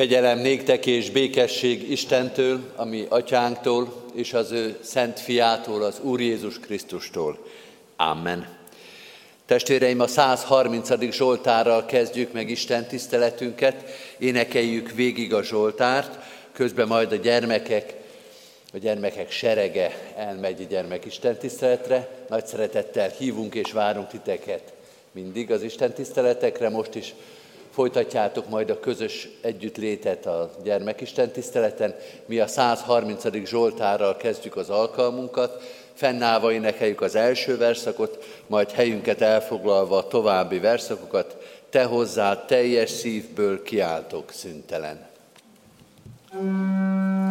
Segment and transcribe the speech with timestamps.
[0.00, 6.58] Kegyelem néktek és békesség Istentől, ami atyánktól, és az ő szent fiától, az Úr Jézus
[6.58, 7.38] Krisztustól.
[7.96, 8.48] Amen.
[9.46, 11.10] Testvéreim, a 130.
[11.10, 13.84] Zsoltárral kezdjük meg Isten tiszteletünket,
[14.18, 16.18] énekeljük végig a Zsoltárt,
[16.52, 17.94] közben majd a gyermekek,
[18.72, 22.08] a gyermekek serege elmegy a gyermek Isten tiszteletre.
[22.28, 24.72] Nagy szeretettel hívunk és várunk titeket
[25.12, 27.14] mindig az Isten tiszteletekre, most is
[27.70, 31.94] folytatjátok majd a közös együttlétet a gyermekisten tiszteleten.
[32.26, 33.46] Mi a 130.
[33.46, 35.62] Zsoltárral kezdjük az alkalmunkat,
[35.94, 41.36] fennállva énekeljük az első verszakot, majd helyünket elfoglalva a további verszakokat,
[41.70, 45.08] te hozzá teljes szívből kiáltok szüntelen.
[46.36, 47.29] Mm.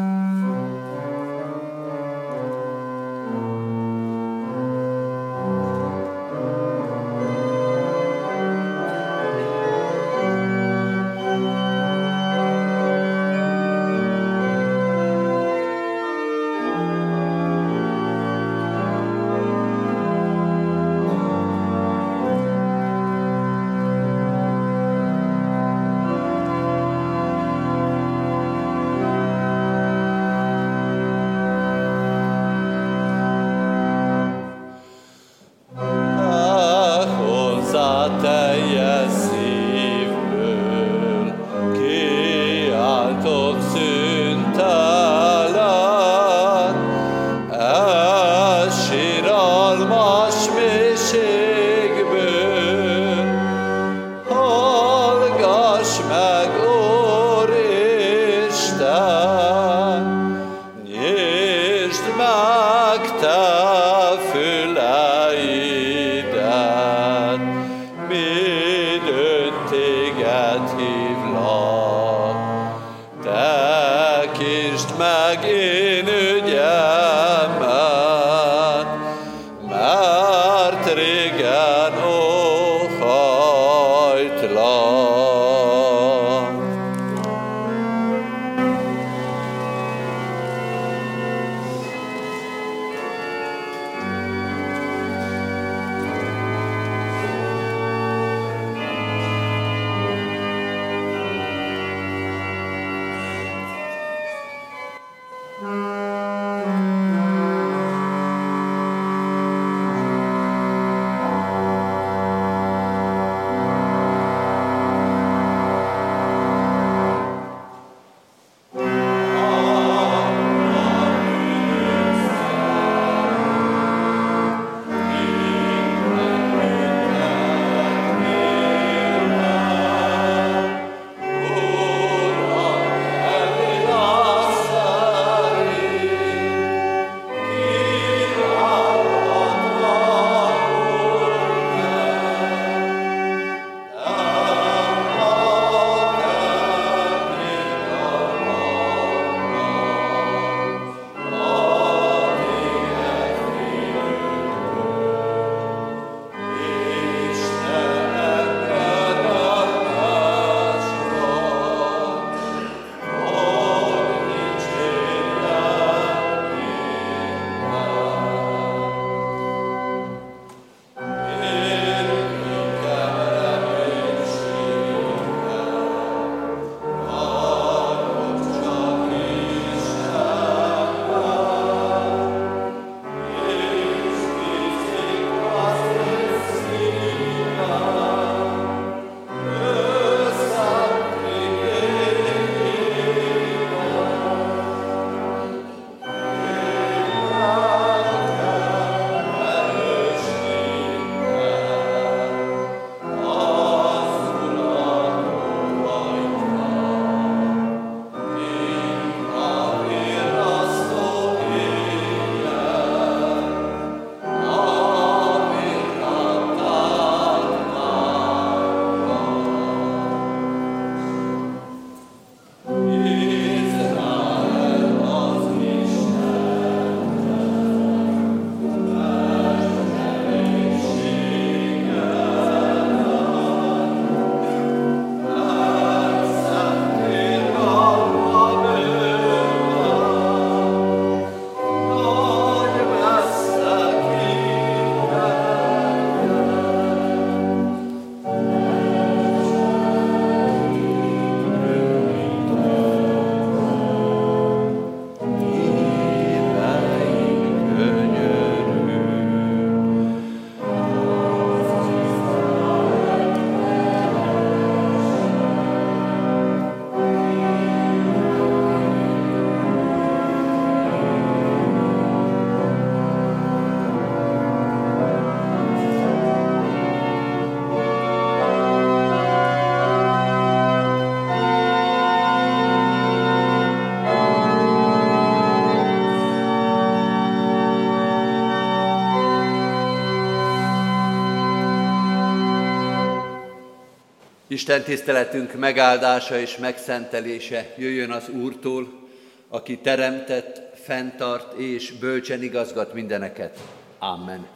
[294.59, 299.09] Isten tiszteletünk megáldása és megszentelése jöjjön az Úrtól,
[299.49, 303.59] aki teremtett, fenntart és bölcsen igazgat mindeneket.
[303.99, 304.47] Amen.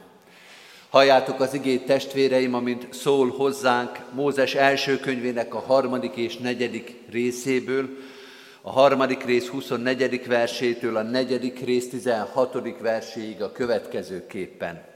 [0.89, 7.89] Halljátok az igét testvéreim, amint szól hozzánk Mózes első könyvének a harmadik és negyedik részéből,
[8.61, 10.27] a harmadik rész 24.
[10.27, 12.79] versétől a negyedik rész 16.
[12.79, 14.93] verséig a következőképpen.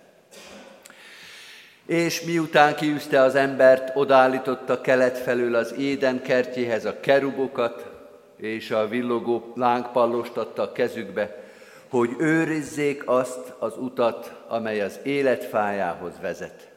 [1.88, 7.89] És miután kiűzte az embert, odállította kelet felől az éden kertjéhez a kerubokat,
[8.38, 11.44] és a villogó lángpallost adta a kezükbe,
[11.89, 16.69] hogy őrizzék azt az utat, amely az életfájához vezet.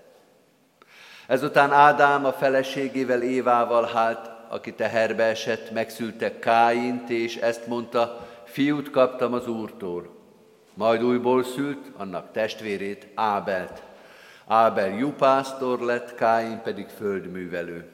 [1.26, 8.90] Ezután Ádám a feleségével Évával hált, aki teherbe esett, megszülte Káint, és ezt mondta, fiút
[8.90, 10.08] kaptam az Úrtól.
[10.74, 13.82] Majd újból szült annak testvérét, Ábelt.
[14.52, 17.84] Ábel jupásztor lett, Káin pedig földművelő.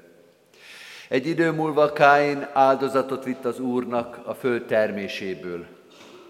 [1.08, 5.66] Egy idő múlva Káin áldozatot vitt az Úrnak a föld terméséből.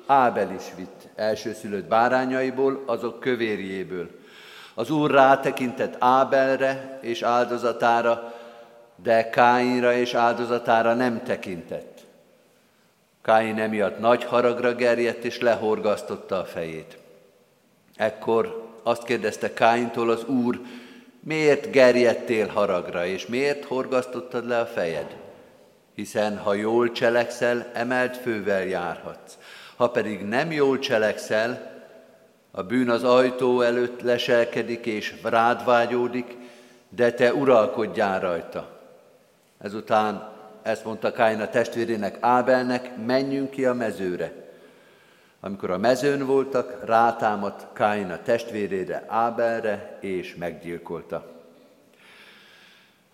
[0.06, 4.08] Ábel is vitt elsőszülött bárányaiból, azok kövérjéből.
[4.74, 8.34] Az Úr rátekintett Ábelre és áldozatára,
[9.02, 12.04] de Káinra és áldozatára nem tekintett.
[13.22, 16.98] Káin emiatt nagy haragra gerjedt és lehorgasztotta a fejét.
[17.96, 20.60] Ekkor azt kérdezte Káintól az Úr,
[21.20, 25.16] miért gerjedtél haragra, és miért horgasztottad le a fejed?
[25.94, 29.38] Hiszen ha jól cselekszel, emelt fővel járhatsz.
[29.76, 31.74] Ha pedig nem jól cselekszel,
[32.50, 36.36] a bűn az ajtó előtt leselkedik és rád vágyódik,
[36.88, 38.80] de te uralkodjál rajta.
[39.58, 44.45] Ezután ezt mondta Káin a testvérének Ábelnek, menjünk ki a mezőre.
[45.40, 51.34] Amikor a mezőn voltak, rátámadt Káin a testvérére, Ábelre, és meggyilkolta.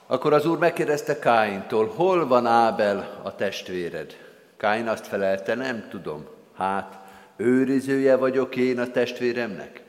[0.07, 4.17] Akkor az úr megkérdezte Káintól, hol van Ábel a testvéred?
[4.57, 6.27] Káin azt felelte, nem tudom.
[6.57, 6.99] Hát,
[7.37, 9.83] őrizője vagyok én a testvéremnek?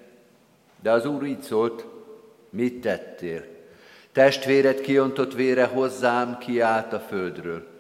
[0.81, 1.85] De az úr így szólt,
[2.49, 3.45] mit tettél?
[4.11, 7.72] Testvéred kiontott vére hozzám kiállt a földről.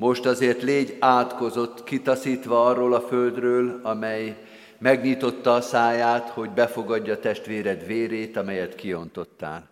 [0.00, 4.44] Most azért légy átkozott, kitaszítva arról a földről, amely
[4.78, 9.68] megnyitotta a száját, hogy befogadja testvéred vérét, amelyet kiontottál.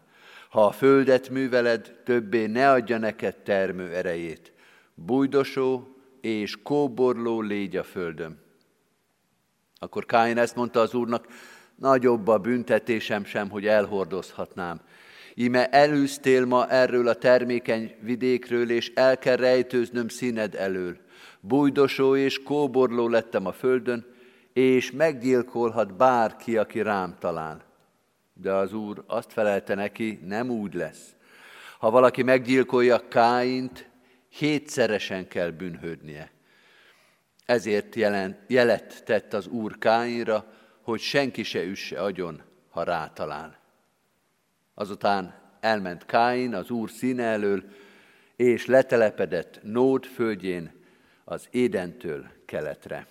[0.51, 4.53] Ha a földet műveled, többé ne adja neked termő erejét.
[4.95, 8.41] Bújdosó és kóborló légy a földön.
[9.79, 11.27] Akkor Káin ezt mondta az úrnak,
[11.75, 14.81] nagyobb a büntetésem sem, hogy elhordozhatnám.
[15.41, 20.97] Íme elűztél ma erről a termékeny vidékről, és el kell rejtőznöm színed elől.
[21.41, 24.07] Bújdosó és kóborló lettem a földön,
[24.53, 27.65] és meggyilkolhat bárki, aki rám talál.
[28.35, 31.15] De az úr azt felelte neki, nem úgy lesz.
[31.79, 33.91] Ha valaki meggyilkolja Káint,
[34.29, 36.31] hétszeresen kell bűnhődnie.
[37.45, 43.59] Ezért jelent, jelet tett az úr Káinra, hogy senki se üsse agyon, ha rátalál.
[44.81, 47.63] Azután elment Káin az Úr színe elől,
[48.37, 50.73] és letelepedett Nód földjén
[51.25, 53.07] az Édentől keletre.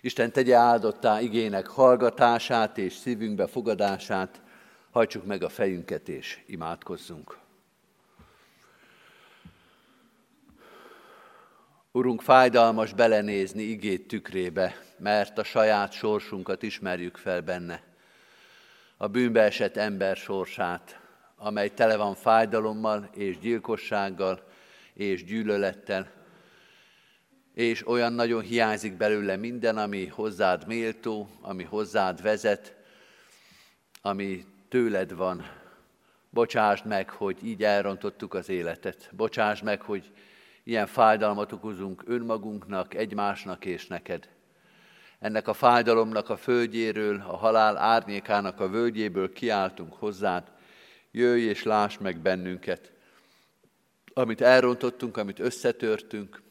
[0.00, 4.40] Isten tegye áldottá igének hallgatását és szívünkbe fogadását,
[4.90, 7.38] hajtsuk meg a fejünket és imádkozzunk.
[11.92, 17.89] Urunk, fájdalmas belenézni igét tükrébe, mert a saját sorsunkat ismerjük fel benne
[19.02, 21.00] a bűnbe esett ember sorsát,
[21.36, 24.42] amely tele van fájdalommal és gyilkossággal
[24.92, 26.10] és gyűlölettel,
[27.54, 32.76] és olyan nagyon hiányzik belőle minden, ami hozzád méltó, ami hozzád vezet,
[34.02, 35.50] ami tőled van.
[36.30, 39.10] Bocsásd meg, hogy így elrontottuk az életet.
[39.12, 40.12] Bocsásd meg, hogy
[40.64, 44.28] ilyen fájdalmat okozunk önmagunknak, egymásnak és neked
[45.20, 50.52] ennek a fájdalomnak a földjéről, a halál árnyékának a völgyéből kiáltunk hozzád,
[51.10, 52.92] jöjj és láss meg bennünket.
[54.12, 56.42] Amit elrontottunk, amit összetörtünk,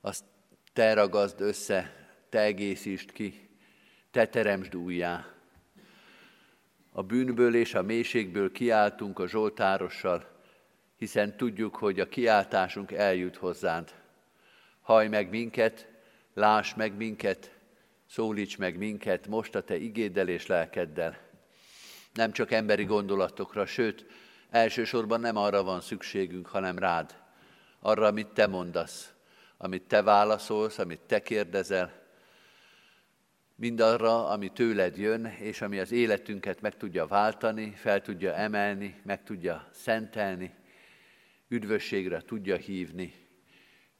[0.00, 0.24] azt
[0.72, 1.92] te ragazd össze,
[2.28, 3.48] te egészítsd ki,
[4.10, 5.26] te teremtsd újjá.
[6.92, 10.36] A bűnből és a mélységből kiáltunk a Zsoltárossal,
[10.96, 13.94] hiszen tudjuk, hogy a kiáltásunk eljut hozzád.
[14.80, 15.87] Haj meg minket,
[16.38, 17.50] láss meg minket,
[18.06, 21.18] szólíts meg minket most a Te igéddel és lelkeddel.
[22.14, 24.06] Nem csak emberi gondolatokra, sőt,
[24.50, 27.16] elsősorban nem arra van szükségünk, hanem rád.
[27.80, 29.12] Arra, amit Te mondasz,
[29.56, 32.06] amit Te válaszolsz, amit Te kérdezel.
[33.54, 39.22] mindarra, ami tőled jön, és ami az életünket meg tudja váltani, fel tudja emelni, meg
[39.22, 40.54] tudja szentelni,
[41.48, 43.27] üdvösségre tudja hívni.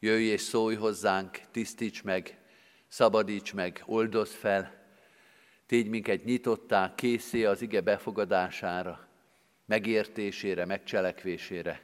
[0.00, 2.38] Jöjj és szólj hozzánk, tisztíts meg,
[2.88, 4.74] szabadíts meg, oldoz fel,
[5.66, 9.08] tégy minket nyitottá, készé az ige befogadására,
[9.66, 11.82] megértésére, megcselekvésére.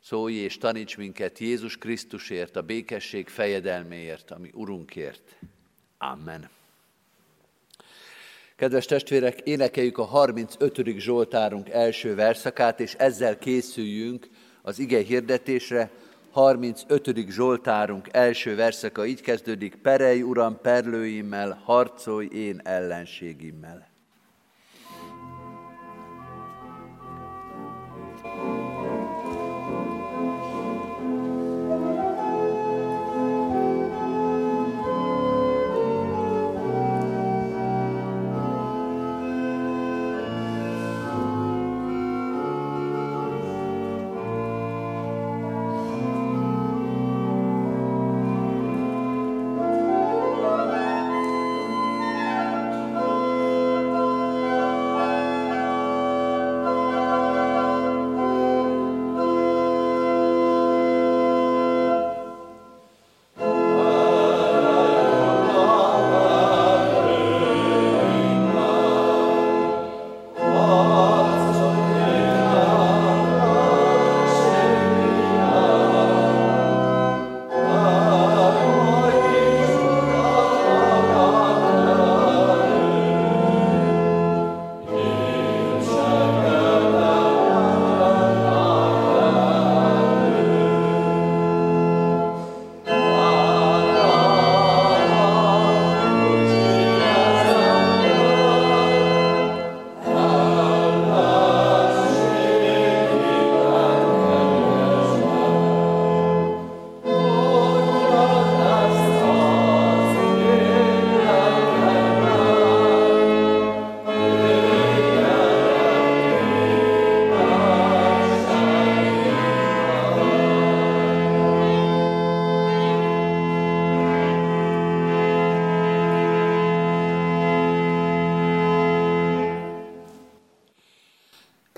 [0.00, 5.36] Szólj és taníts minket Jézus Krisztusért, a békesség fejedelméért, ami Urunkért.
[5.98, 6.50] Amen.
[8.56, 10.98] Kedves testvérek, énekeljük a 35.
[10.98, 14.28] Zsoltárunk első verszakát, és ezzel készüljünk
[14.62, 15.90] az ige hirdetésre.
[16.32, 17.30] 35.
[17.30, 23.91] Zsoltárunk első verszaka így kezdődik, Perej, Uram, perlőimmel, harcolj én ellenségimmel.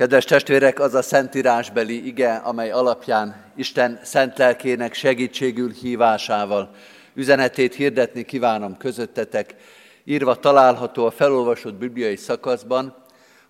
[0.04, 6.70] Kedves testvérek, az a szentírásbeli ige, amely alapján Isten szent lelkének segítségül hívásával
[7.14, 9.54] üzenetét hirdetni kívánom közöttetek,
[10.04, 12.96] írva található a felolvasott bibliai szakaszban,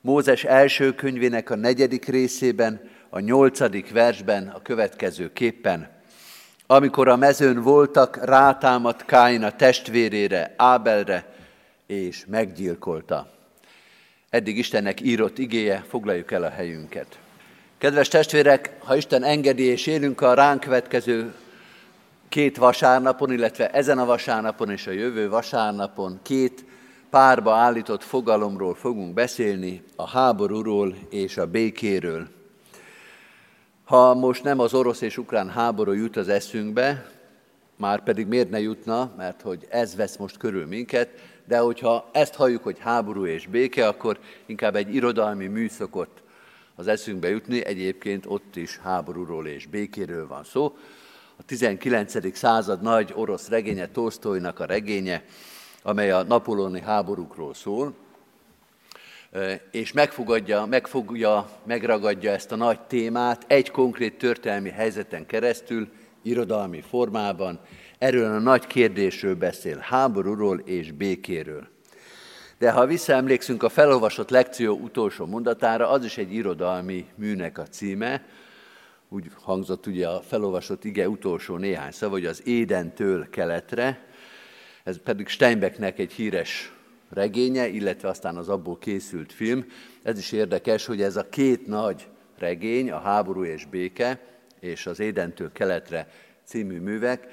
[0.00, 5.88] Mózes első könyvének a negyedik részében, a nyolcadik versben a következő képpen.
[6.66, 11.34] Amikor a mezőn voltak, rátámadt Káin a testvérére, Ábelre,
[11.86, 13.32] és meggyilkolta.
[14.34, 17.18] Eddig Istennek írott igéje, foglaljuk el a helyünket.
[17.78, 21.34] Kedves testvérek, ha Isten engedi és élünk a ránk következő
[22.28, 26.64] két vasárnapon, illetve ezen a vasárnapon és a jövő vasárnapon két
[27.10, 32.28] párba állított fogalomról fogunk beszélni, a háborúról és a békéről.
[33.84, 37.10] Ha most nem az orosz és ukrán háború jut az eszünkbe,
[37.76, 41.08] már pedig miért ne jutna, mert hogy ez vesz most körül minket,
[41.44, 46.22] de hogyha ezt halljuk, hogy háború és béke, akkor inkább egy irodalmi mű szokott
[46.74, 50.76] az eszünkbe jutni, egyébként ott is háborúról és békéről van szó.
[51.36, 52.36] A 19.
[52.36, 55.24] század nagy orosz regénye, Tolstoynak a regénye,
[55.82, 57.94] amely a napolóni háborúkról szól,
[59.70, 65.88] és megfogadja, megfogja, megragadja ezt a nagy témát egy konkrét történelmi helyzeten keresztül,
[66.22, 67.60] irodalmi formában,
[68.04, 71.68] Erről a nagy kérdésről beszél, háborúról és békéről.
[72.58, 78.24] De ha visszaemlékszünk a felolvasott lekció utolsó mondatára, az is egy irodalmi műnek a címe,
[79.08, 84.06] úgy hangzott ugye a felolvasott ige utolsó néhány szava, hogy az Édentől keletre,
[84.82, 86.72] ez pedig Steinbecknek egy híres
[87.10, 89.66] regénye, illetve aztán az abból készült film.
[90.02, 92.08] Ez is érdekes, hogy ez a két nagy
[92.38, 94.20] regény, a háború és béke,
[94.60, 96.08] és az Édentől keletre
[96.44, 97.28] című művek,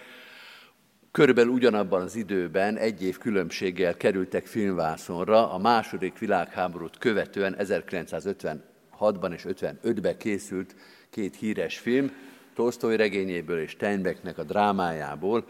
[1.11, 9.45] Körülbelül ugyanabban az időben egy év különbséggel kerültek filmvászonra a második világháborút követően 1956-ban és
[9.47, 10.75] 55-ben készült
[11.09, 12.11] két híres film,
[12.55, 15.45] Tolstoy regényéből és Steinbecknek a drámájából,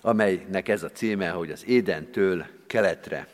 [0.00, 3.28] amelynek ez a címe, hogy az Édentől keletre.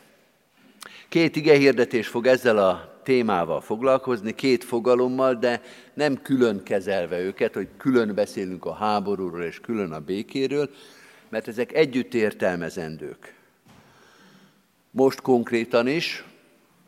[1.09, 5.61] Két igehirdetés fog ezzel a témával foglalkozni, két fogalommal, de
[5.93, 10.69] nem külön kezelve őket, hogy külön beszélünk a háborúról és külön a békéről,
[11.29, 13.35] mert ezek együtt értelmezendők.
[14.91, 16.23] Most konkrétan is,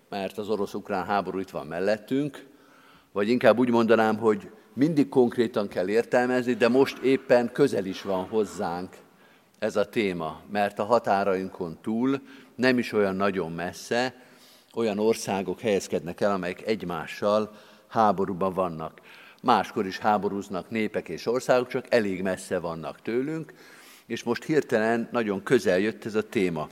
[0.09, 2.45] mert az orosz-ukrán háború itt van mellettünk,
[3.11, 8.27] vagy inkább úgy mondanám, hogy mindig konkrétan kell értelmezni, de most éppen közel is van
[8.27, 8.97] hozzánk
[9.59, 12.21] ez a téma, mert a határainkon túl
[12.55, 14.15] nem is olyan nagyon messze,
[14.73, 17.51] olyan országok helyezkednek el, amelyek egymással
[17.87, 19.01] háborúban vannak.
[19.41, 23.53] Máskor is háborúznak népek és országok, csak elég messze vannak tőlünk,
[24.09, 26.69] és most hirtelen nagyon közel jött ez a téma.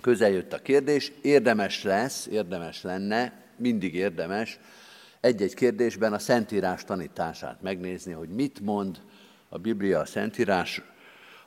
[0.00, 4.58] Közel jött a kérdés, érdemes lesz, érdemes lenne, mindig érdemes
[5.20, 9.00] egy-egy kérdésben a Szentírás tanítását megnézni, hogy mit mond
[9.48, 10.82] a Biblia a Szentírás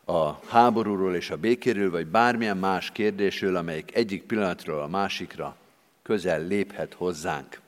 [0.06, 5.56] a háborúról és a békéről, vagy bármilyen más kérdésről, amelyik egyik pillanatról a másikra
[6.04, 7.60] közel léphet hozzánk.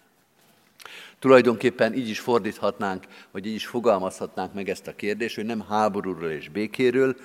[1.19, 6.29] Tulajdonképpen így is fordíthatnánk, vagy így is fogalmazhatnánk meg ezt a kérdést, hogy nem háborúról
[6.29, 7.15] és békéről,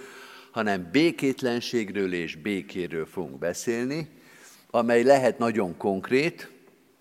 [0.50, 4.08] hanem békétlenségről és békéről fogunk beszélni,
[4.70, 6.50] amely lehet nagyon konkrét,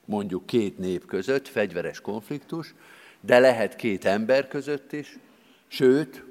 [0.06, 2.74] mondjuk két nép között, fegyveres konfliktus,
[3.22, 5.18] de lehet két ember között is,
[5.68, 6.24] sőt,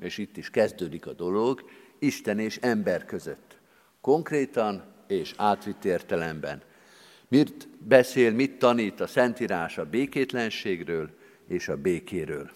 [0.00, 1.64] és itt is kezdődik a dolog,
[1.98, 3.58] Isten és ember között.
[4.00, 6.62] Konkrétan és átvitt értelemben.
[7.28, 11.10] Mit beszél, mit tanít a Szentírás a békétlenségről
[11.48, 12.50] és a békéről.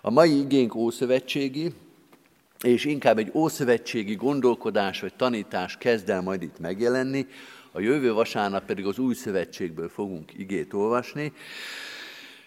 [0.00, 1.72] A mai igénk ószövetségi,
[2.62, 7.26] és inkább egy ószövetségi gondolkodás vagy tanítás kezd el majd itt megjelenni,
[7.72, 11.32] a jövő vasárnap pedig az új szövetségből fogunk igét olvasni,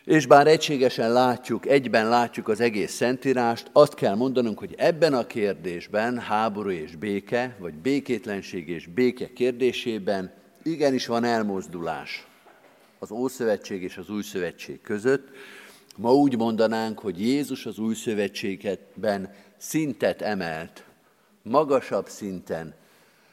[0.03, 5.27] és bár egységesen látjuk, egyben látjuk az egész Szentírást, azt kell mondanunk, hogy ebben a
[5.27, 12.27] kérdésben, háború és béke, vagy békétlenség és béke kérdésében igenis van elmozdulás
[12.99, 15.27] az Ószövetség és az Új Szövetség között.
[15.97, 20.83] Ma úgy mondanánk, hogy Jézus az Új Szövetségben szintet emelt,
[21.41, 22.73] magasabb szinten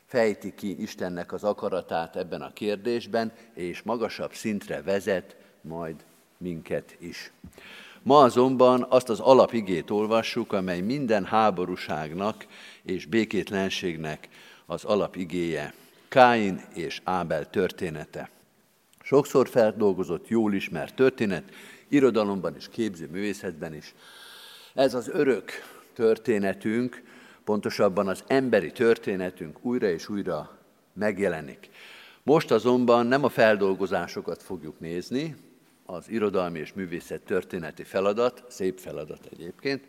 [0.07, 6.05] fejti ki Istennek az akaratát ebben a kérdésben, és magasabb szintre vezet majd
[6.39, 7.33] minket is.
[8.03, 12.47] Ma azonban azt az alapigét olvassuk, amely minden háborúságnak
[12.83, 14.29] és békétlenségnek
[14.67, 15.75] az alapigéje.
[16.13, 18.31] Káin és Ábel története.
[19.03, 21.45] Sokszor feldolgozott, jól ismert történet,
[21.89, 23.95] irodalomban és képzőművészetben is.
[24.75, 25.51] Ez az örök
[25.95, 27.03] történetünk,
[27.45, 30.59] pontosabban az emberi történetünk újra és újra
[30.93, 31.71] megjelenik.
[32.23, 35.37] Most azonban nem a feldolgozásokat fogjuk nézni,
[35.87, 39.85] az irodalmi és művészet történeti feladat, szép feladat egyébként,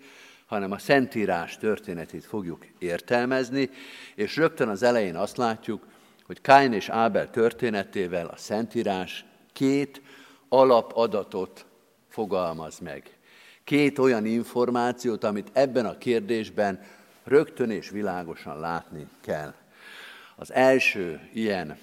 [0.46, 3.70] hanem a Szentírás történetét fogjuk értelmezni,
[4.16, 5.92] és rögtön az elején azt látjuk,
[6.26, 10.02] hogy Káin és Ábel történetével a Szentírás két
[10.50, 11.66] alapadatot
[12.10, 13.18] fogalmaz meg.
[13.64, 16.84] Két olyan információt, amit ebben a kérdésben
[17.24, 19.54] rögtön és világosan látni kell.
[20.36, 21.78] Az első ilyen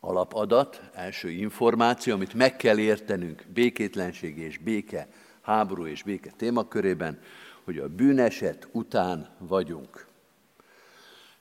[0.00, 5.08] alapadat, első információ, amit meg kell értenünk békétlenség és béke,
[5.40, 7.20] háború és béke témakörében,
[7.64, 10.09] hogy a bűneset után vagyunk.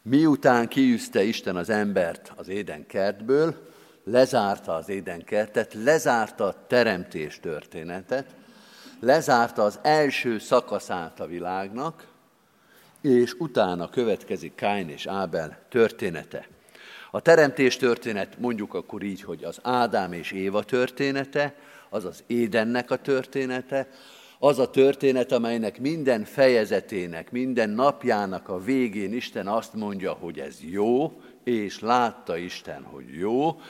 [0.02, 3.68] Miután kiűzte Isten az embert az édenkertből,
[4.04, 8.26] lezárta az édenkertet, lezárta a teremtés történetet,
[9.00, 12.08] lezárta az első szakaszát a világnak,
[13.02, 16.48] és utána következik Káin és Ábel története.
[17.12, 21.56] A teremtés történet mondjuk akkor így, hogy az Ádám és Éva története,
[21.90, 23.88] az az Édennek a története,
[24.40, 30.58] az a történet, amelynek minden fejezetének, minden napjának a végén Isten azt mondja, hogy ez
[30.62, 33.62] jó, és látta Isten, hogy jó,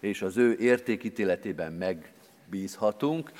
[0.00, 3.32] és az ő értékítéletében megbízhatunk.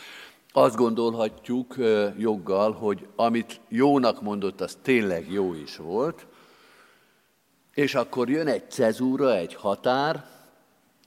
[0.52, 1.74] Azt gondolhatjuk
[2.16, 6.26] joggal, hogy amit jónak mondott, az tényleg jó is volt,
[7.74, 10.24] és akkor jön egy cezúra, egy határ,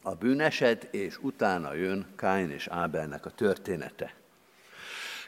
[0.04, 4.21] a bűneset, és utána jön Káin és Ábelnek a története.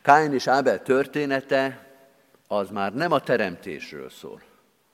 [0.03, 1.87] Káin és Ábel története
[2.47, 4.41] az már nem a teremtésről szól.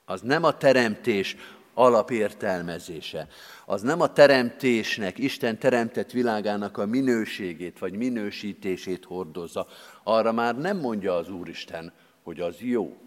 [0.05, 1.35] Az nem a teremtés
[1.73, 3.27] alapértelmezése.
[3.65, 9.67] Az nem a teremtésnek, Isten teremtett világának a minőségét vagy minősítését hordozza.
[10.03, 11.93] Arra már nem mondja az Úristen,
[12.23, 12.97] hogy az jó.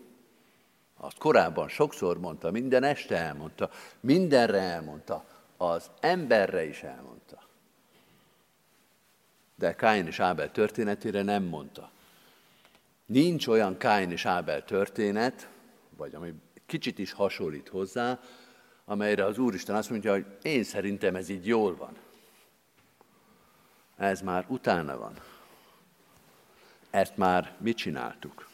[0.96, 5.24] Azt korábban sokszor mondta, minden este elmondta, mindenre elmondta,
[5.56, 7.41] az emberre is elmondta.
[9.62, 11.90] De Káin és Ábel történetére nem mondta.
[13.06, 15.48] Nincs olyan Káin és Ábel történet,
[15.96, 16.34] vagy ami
[16.66, 18.20] kicsit is hasonlít hozzá,
[18.84, 21.96] amelyre az Úristen azt mondja, hogy én szerintem ez így jól van.
[23.96, 25.18] Ez már utána van.
[26.90, 28.48] Ezt már mit csináltuk?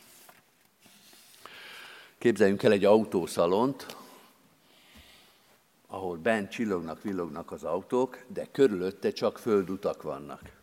[2.18, 3.97] Képzeljünk el egy autószalont,
[5.87, 10.57] ahol bent csillognak, villognak az autók, de körülötte csak földutak vannak.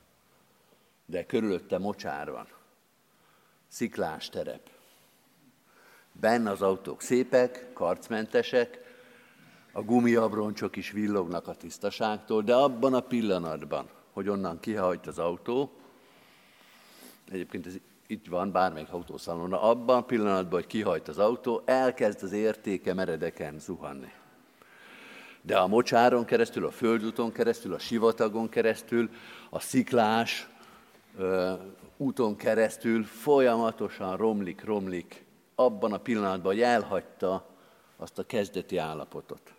[1.06, 2.48] De körülötte mocsár van.
[3.68, 4.70] Sziklás terep.
[6.12, 8.80] Benn az autók szépek, karcmentesek,
[9.72, 15.72] a gumiabroncsok is villognak a tisztaságtól, de abban a pillanatban, hogy onnan kihajt az autó,
[17.32, 17.74] egyébként ez
[18.08, 23.60] itt van bármelyik autószalonna, abban a pillanatban, hogy kihajt az autó, elkezd az értéke meredeken
[23.60, 24.12] zuhanni.
[25.42, 29.10] De a mocsáron keresztül, a földúton keresztül, a sivatagon keresztül,
[29.50, 30.50] a sziklás
[31.98, 35.26] úton keresztül folyamatosan romlik, romlik,
[35.56, 37.50] abban a pillanatban, hogy elhagyta
[37.98, 39.54] azt a kezdeti állapotot.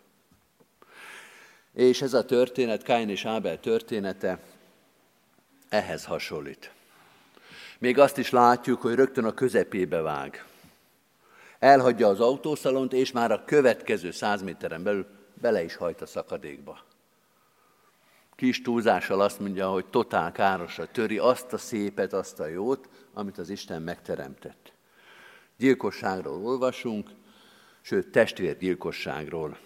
[1.73, 4.39] És ez a történet, Káin és Ábel története
[5.69, 6.71] ehhez hasonlít.
[7.79, 10.45] Még azt is látjuk, hogy rögtön a közepébe vág.
[11.59, 16.86] Elhagyja az autószalont, és már a következő száz méteren belül bele is hajt a szakadékba.
[18.37, 23.37] Kis túlzással azt mondja, hogy totál károsra töri azt a szépet, azt a jót, amit
[23.37, 24.73] az Isten megteremtett.
[25.57, 27.09] Gyilkosságról olvasunk,
[27.81, 29.57] sőt testvérgyilkosságról.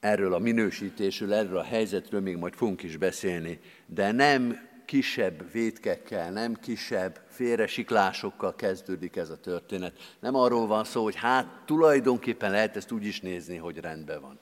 [0.00, 6.32] Erről a minősítésről, erről a helyzetről még majd fogunk is beszélni, de nem kisebb vétkekkel,
[6.32, 10.16] nem kisebb félresiklásokkal kezdődik ez a történet.
[10.20, 14.38] Nem arról van szó, hogy hát tulajdonképpen lehet ezt úgy is nézni, hogy rendben van.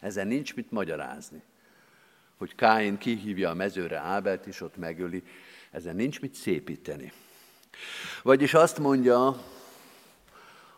[0.00, 1.42] Ezen nincs mit magyarázni.
[2.36, 5.22] Hogy Káin kihívja a mezőre Ábelt, és ott megöli,
[5.70, 7.12] ezen nincs mit szépíteni.
[8.22, 9.42] Vagyis azt mondja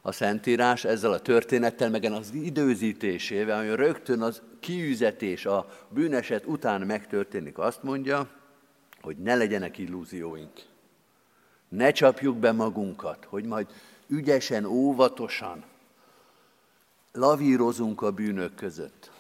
[0.01, 6.81] a Szentírás ezzel a történettel, meg az időzítésével, ami rögtön az kiüzetés a bűneset után
[6.81, 8.29] megtörténik, azt mondja,
[9.01, 10.65] hogy ne legyenek illúzióink.
[11.69, 13.67] Ne csapjuk be magunkat, hogy majd
[14.07, 15.65] ügyesen, óvatosan
[17.13, 19.11] lavírozunk a bűnök között.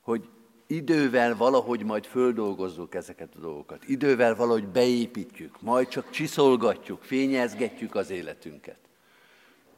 [0.00, 0.28] Hogy
[0.70, 3.88] idővel valahogy majd földolgozzuk ezeket a dolgokat.
[3.88, 8.78] Idővel valahogy beépítjük, majd csak csiszolgatjuk, fényezgetjük az életünket.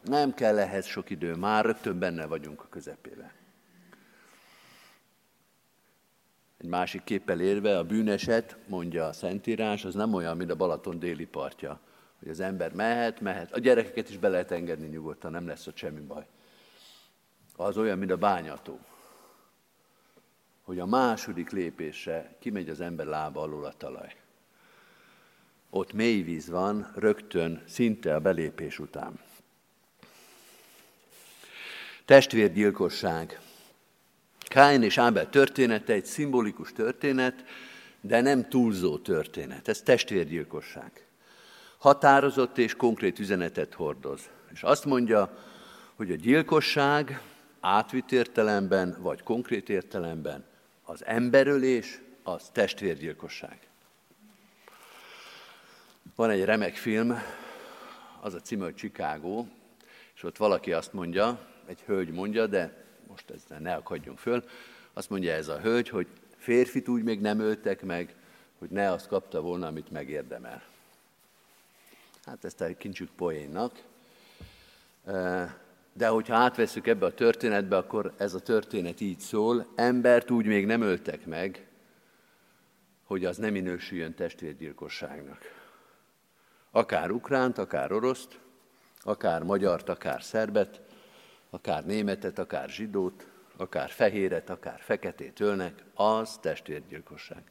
[0.05, 3.31] Nem kell ehhez sok idő, már rögtön benne vagyunk a közepében.
[6.59, 10.99] Egy másik képpel érve a bűneset, mondja a Szentírás, az nem olyan, mint a Balaton
[10.99, 11.81] déli partja,
[12.19, 13.53] hogy az ember mehet, mehet.
[13.53, 16.27] A gyerekeket is be lehet engedni nyugodtan, nem lesz ott semmi baj.
[17.57, 18.79] Az olyan, mint a bányató,
[20.71, 24.15] hogy a második lépésre kimegy az ember lába alól a talaj.
[25.71, 29.21] Ott mély víz van, rögtön, szinte a belépés után.
[32.05, 33.41] Testvérgyilkosság.
[34.39, 37.45] Káin és Ábel története egy szimbolikus történet,
[38.01, 39.69] de nem túlzó történet.
[39.69, 41.07] Ez testvérgyilkosság.
[41.79, 44.31] Határozott és konkrét üzenetet hordoz.
[44.53, 45.39] És azt mondja,
[45.95, 47.23] hogy a gyilkosság
[47.61, 50.49] átvitt értelemben, vagy konkrét értelemben
[50.91, 53.59] az emberölés, az testvérgyilkosság.
[56.15, 57.23] Van egy remek film,
[58.21, 59.45] az a címe, hogy Chicago,
[60.15, 64.45] és ott valaki azt mondja, egy hölgy mondja, de most ezzel ne akadjunk föl,
[64.93, 68.15] azt mondja ez a hölgy, hogy férfit úgy még nem öltek meg,
[68.59, 70.63] hogy ne azt kapta volna, amit megérdemel.
[72.25, 73.83] Hát ezt elkincsük poénnak.
[76.01, 80.67] De hogyha átveszük ebbe a történetbe, akkor ez a történet így szól, embert úgy még
[80.67, 81.67] nem öltek meg,
[83.05, 85.39] hogy az nem minősüljön testvérgyilkosságnak.
[86.71, 88.39] Akár ukránt, akár oroszt,
[89.01, 90.81] akár magyart, akár szerbet,
[91.51, 97.43] akár németet, akár zsidót, akár fehéret, akár feketét ölnek, az testvérgyilkosság.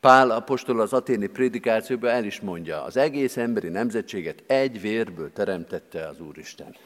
[0.00, 6.08] Pál apostol az aténi prédikációban el is mondja, az egész emberi nemzetséget egy vérből teremtette
[6.08, 6.76] az Úristen.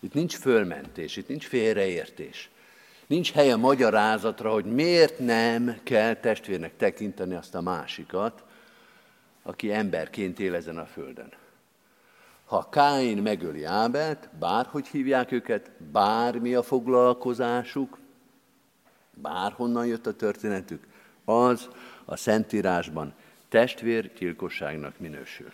[0.00, 2.50] Itt nincs fölmentés, itt nincs félreértés.
[3.06, 8.42] Nincs hely a magyarázatra, hogy miért nem kell testvérnek tekinteni azt a másikat,
[9.42, 11.32] aki emberként él ezen a földön.
[12.44, 17.98] Ha Káin megöli Ábelt, bárhogy hívják őket, bármi a foglalkozásuk,
[19.10, 20.86] bárhonnan jött a történetük,
[21.24, 21.68] az
[22.04, 23.14] a Szentírásban
[23.48, 25.52] testvérgyilkosságnak minősül.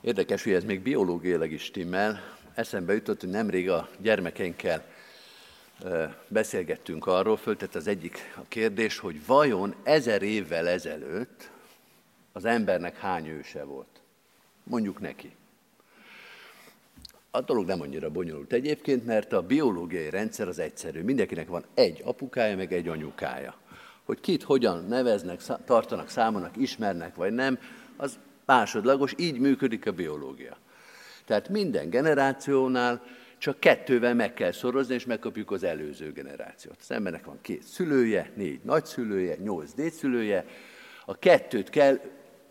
[0.00, 2.36] Érdekes, hogy ez még biológiailag is stimmel.
[2.54, 4.84] Eszembe jutott, hogy nemrég a gyermekeinkkel
[6.28, 11.50] beszélgettünk arról, föltett az egyik a kérdés, hogy vajon ezer évvel ezelőtt
[12.32, 14.00] az embernek hány őse volt.
[14.62, 15.36] Mondjuk neki.
[17.36, 21.02] A dolog nem annyira bonyolult egyébként, mert a biológiai rendszer az egyszerű.
[21.02, 23.54] Mindenkinek van egy apukája, meg egy anyukája.
[24.04, 27.58] Hogy kit hogyan neveznek, tartanak számonak, ismernek vagy nem,
[27.96, 30.56] az másodlagos, így működik a biológia.
[31.24, 33.02] Tehát minden generációnál
[33.38, 36.76] csak kettővel meg kell szorozni, és megkapjuk az előző generációt.
[36.80, 40.44] Az embernek van két szülője, négy nagyszülője, nyolc dédszülője,
[41.06, 42.00] a kettőt kell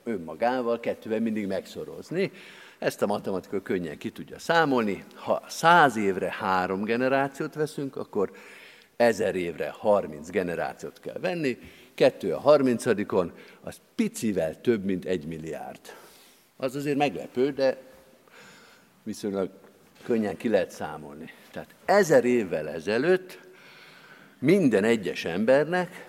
[0.03, 2.31] önmagával, kettővel mindig megszorozni.
[2.79, 5.03] Ezt a matematika könnyen ki tudja számolni.
[5.15, 8.31] Ha száz évre három generációt veszünk, akkor
[8.95, 11.57] ezer évre 30 generációt kell venni,
[11.93, 15.79] kettő a harmincadikon, az picivel több, mint egy milliárd.
[16.57, 17.77] Az azért meglepő, de
[19.03, 19.49] viszonylag
[20.03, 21.33] könnyen ki lehet számolni.
[21.51, 23.39] Tehát ezer évvel ezelőtt
[24.39, 26.07] minden egyes embernek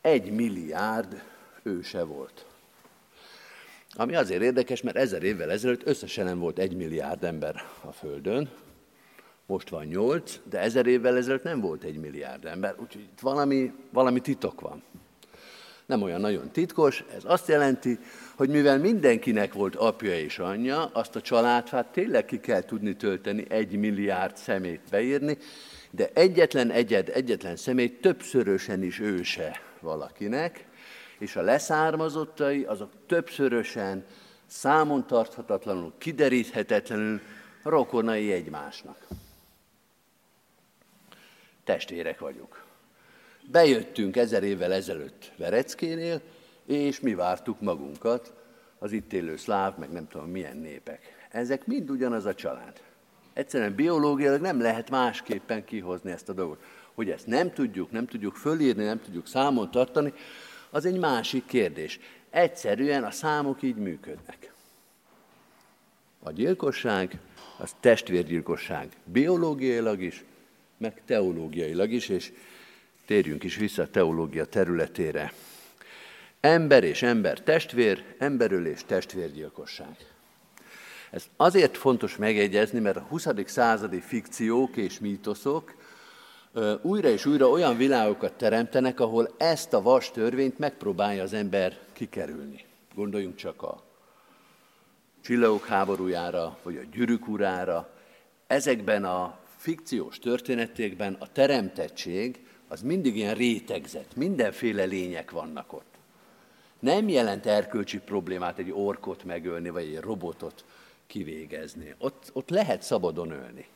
[0.00, 1.22] egy milliárd
[1.62, 2.46] őse volt.
[3.96, 8.50] Ami azért érdekes, mert ezer évvel ezelőtt összesen nem volt egy milliárd ember a Földön,
[9.46, 13.72] most van nyolc, de ezer évvel ezelőtt nem volt egy milliárd ember, úgyhogy itt valami,
[13.92, 14.82] valami titok van.
[15.86, 17.98] Nem olyan nagyon titkos, ez azt jelenti,
[18.36, 23.44] hogy mivel mindenkinek volt apja és anyja, azt a családfát tényleg ki kell tudni tölteni,
[23.48, 25.38] egy milliárd szemét beírni,
[25.90, 30.64] de egyetlen egyed, egyetlen személy többszörösen is őse valakinek,
[31.20, 34.04] és a leszármazottai azok többszörösen,
[34.46, 37.20] számon tarthatatlanul, kideríthetetlenül
[37.62, 39.06] rokonai egymásnak.
[41.64, 42.64] Testvérek vagyunk.
[43.50, 46.20] Bejöttünk ezer évvel ezelőtt Vereckénél,
[46.66, 48.32] és mi vártuk magunkat,
[48.78, 51.26] az itt élő szláv, meg nem tudom milyen népek.
[51.30, 52.80] Ezek mind ugyanaz a család.
[53.32, 56.62] Egyszerűen biológiailag nem lehet másképpen kihozni ezt a dolgot.
[56.94, 60.12] Hogy ezt nem tudjuk, nem tudjuk fölírni, nem tudjuk számon tartani,
[60.70, 62.00] az egy másik kérdés.
[62.30, 64.52] Egyszerűen a számok így működnek.
[66.22, 67.18] A gyilkosság,
[67.58, 70.24] az testvérgyilkosság biológiailag is,
[70.76, 72.32] meg teológiailag is, és
[73.06, 75.32] térjünk is vissza a teológia területére.
[76.40, 79.96] Ember és ember testvér, emberölés testvérgyilkosság.
[81.10, 83.26] Ez azért fontos megjegyezni, mert a 20.
[83.46, 85.74] századi fikciók és mítoszok
[86.82, 92.64] újra és újra olyan világokat teremtenek, ahol ezt a vas törvényt megpróbálja az ember kikerülni.
[92.94, 93.82] Gondoljunk csak a
[95.20, 97.88] csillagok háborújára, vagy a gyűrűk urára.
[98.46, 105.94] Ezekben a fikciós történetekben a teremtettség az mindig ilyen rétegzett, mindenféle lények vannak ott.
[106.78, 110.64] Nem jelent erkölcsi problémát egy orkot megölni, vagy egy robotot
[111.06, 111.94] kivégezni.
[111.98, 113.66] Ott, ott lehet szabadon ölni.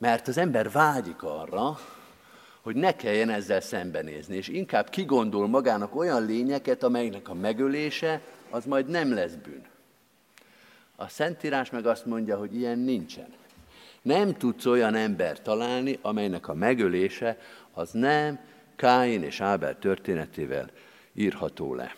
[0.00, 1.78] Mert az ember vágyik arra,
[2.60, 8.64] hogy ne kelljen ezzel szembenézni, és inkább kigondol magának olyan lényeket, amelynek a megölése az
[8.64, 9.64] majd nem lesz bűn.
[10.96, 13.34] A Szentírás meg azt mondja, hogy ilyen nincsen.
[14.02, 17.38] Nem tudsz olyan ember találni, amelynek a megölése
[17.72, 18.38] az nem
[18.76, 20.70] Káin és Ábel történetével
[21.14, 21.94] írható le.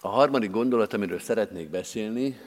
[0.00, 2.40] A harmadik gondolat, amiről szeretnék beszélni,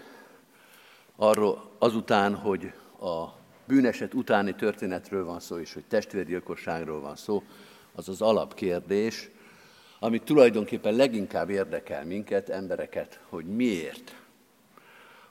[1.16, 3.26] arról azután, hogy a
[3.66, 7.44] bűneset utáni történetről van szó, és hogy testvérgyilkosságról van szó,
[7.96, 9.30] az az alapkérdés,
[10.00, 14.16] ami tulajdonképpen leginkább érdekel minket, embereket, hogy miért.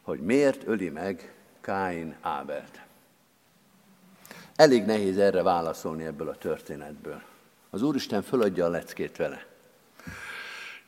[0.03, 2.81] Hogy miért öli meg Káin Ábelt.
[4.57, 7.23] Elég nehéz erre válaszolni ebből a történetből.
[7.71, 9.47] Az Úristen föladja a leckét vele.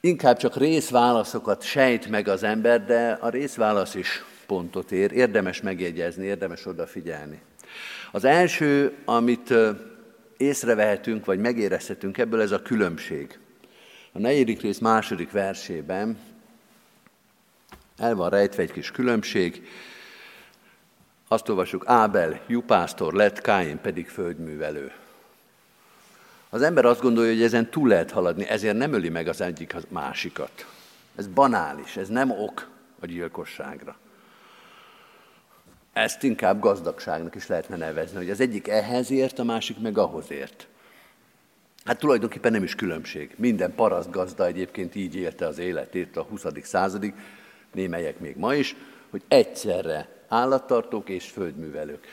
[0.00, 6.24] Inkább csak részválaszokat sejt meg az ember, de a részválasz is pontot ér, érdemes megjegyezni,
[6.24, 7.40] érdemes odafigyelni.
[8.12, 9.54] Az első, amit
[10.36, 13.38] észrevehetünk, vagy megérezhetünk ebből, ez a különbség.
[14.12, 16.18] A negyedik rész második versében
[17.98, 19.68] el van rejtve egy kis különbség.
[21.28, 24.92] Azt olvasjuk, Ábel jupásztor lett, Káin pedig földművelő.
[26.50, 29.74] Az ember azt gondolja, hogy ezen túl lehet haladni, ezért nem öli meg az egyik
[29.74, 30.66] a másikat.
[31.14, 32.68] Ez banális, ez nem ok
[33.00, 33.96] a gyilkosságra.
[35.96, 40.30] Ezt inkább gazdagságnak is lehetne nevezni, hogy az egyik ehhez ért, a másik meg ahhoz
[40.30, 40.66] ért.
[41.84, 43.34] Hát tulajdonképpen nem is különbség.
[43.36, 46.44] Minden paraszt gazda egyébként így élte az életét a 20.
[46.62, 47.14] századig,
[47.72, 48.76] némelyek még ma is,
[49.10, 52.06] hogy egyszerre állattartók és földművelők.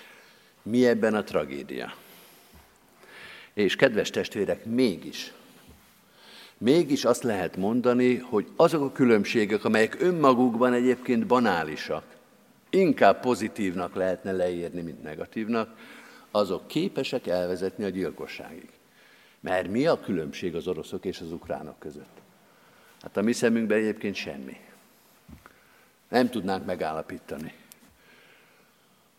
[0.62, 1.94] Mi ebben a tragédia?
[3.54, 5.34] És kedves testvérek, mégis,
[6.58, 12.13] mégis azt lehet mondani, hogy azok a különbségek, amelyek önmagukban egyébként banálisak,
[12.74, 15.76] inkább pozitívnak lehetne leírni, mint negatívnak,
[16.32, 18.70] azok képesek elvezetni a gyilkosságig.
[19.40, 22.22] Mert mi a különbség az oroszok és az ukránok között?
[23.02, 24.58] Hát a mi szemünkben egyébként semmi.
[26.10, 27.54] Nem tudnánk megállapítani.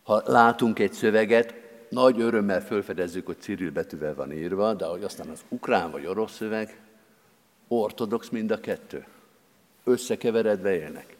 [0.03, 1.53] Ha látunk egy szöveget,
[1.89, 6.35] nagy örömmel felfedezzük, hogy Cyril betűvel van írva, de hogy aztán az ukrán vagy orosz
[6.35, 6.79] szöveg,
[7.67, 9.05] ortodox mind a kettő.
[9.83, 11.14] összekeveredve élnek.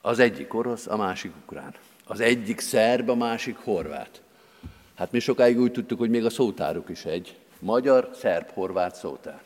[0.00, 1.74] Az egyik orosz, a másik ukrán.
[2.04, 4.22] Az egyik szerb, a másik horvát.
[4.94, 7.38] Hát mi sokáig úgy tudtuk, hogy még a szótáruk is egy.
[7.58, 9.42] Magyar, szerb, horvát szótár.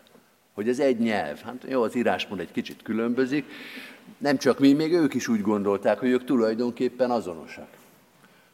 [0.53, 1.41] Hogy ez egy nyelv.
[1.43, 3.45] Hát jó, az írásmód egy kicsit különbözik.
[4.19, 7.69] Nem csak mi, még ők is úgy gondolták, hogy ők tulajdonképpen azonosak.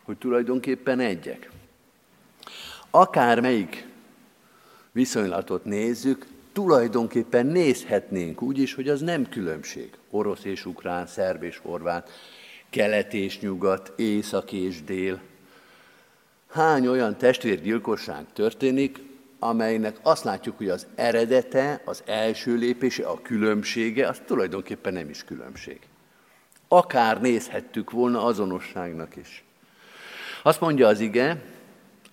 [0.02, 1.50] Hogy tulajdonképpen egyek.
[2.90, 3.86] Akármelyik
[4.92, 6.26] viszonylatot nézzük,
[6.60, 9.90] tulajdonképpen nézhetnénk úgy is, hogy az nem különbség.
[10.10, 12.10] Orosz és ukrán, szerb és horvát,
[12.70, 15.20] kelet és nyugat, észak és dél.
[16.50, 18.98] Hány olyan testvérgyilkosság történik,
[19.38, 25.24] amelynek azt látjuk, hogy az eredete, az első lépése, a különbsége, az tulajdonképpen nem is
[25.24, 25.78] különbség.
[26.68, 29.44] Akár nézhettük volna azonosságnak is.
[30.42, 31.42] Azt mondja az ige,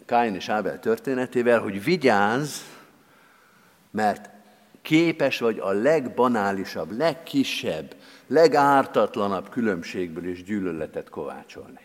[0.06, 2.60] Káin és Ábel történetével, hogy vigyázz,
[3.92, 4.30] mert
[4.88, 7.95] képes vagy a legbanálisabb, legkisebb,
[8.28, 11.80] legártatlanabb különbségből is gyűlöletet kovácsolni.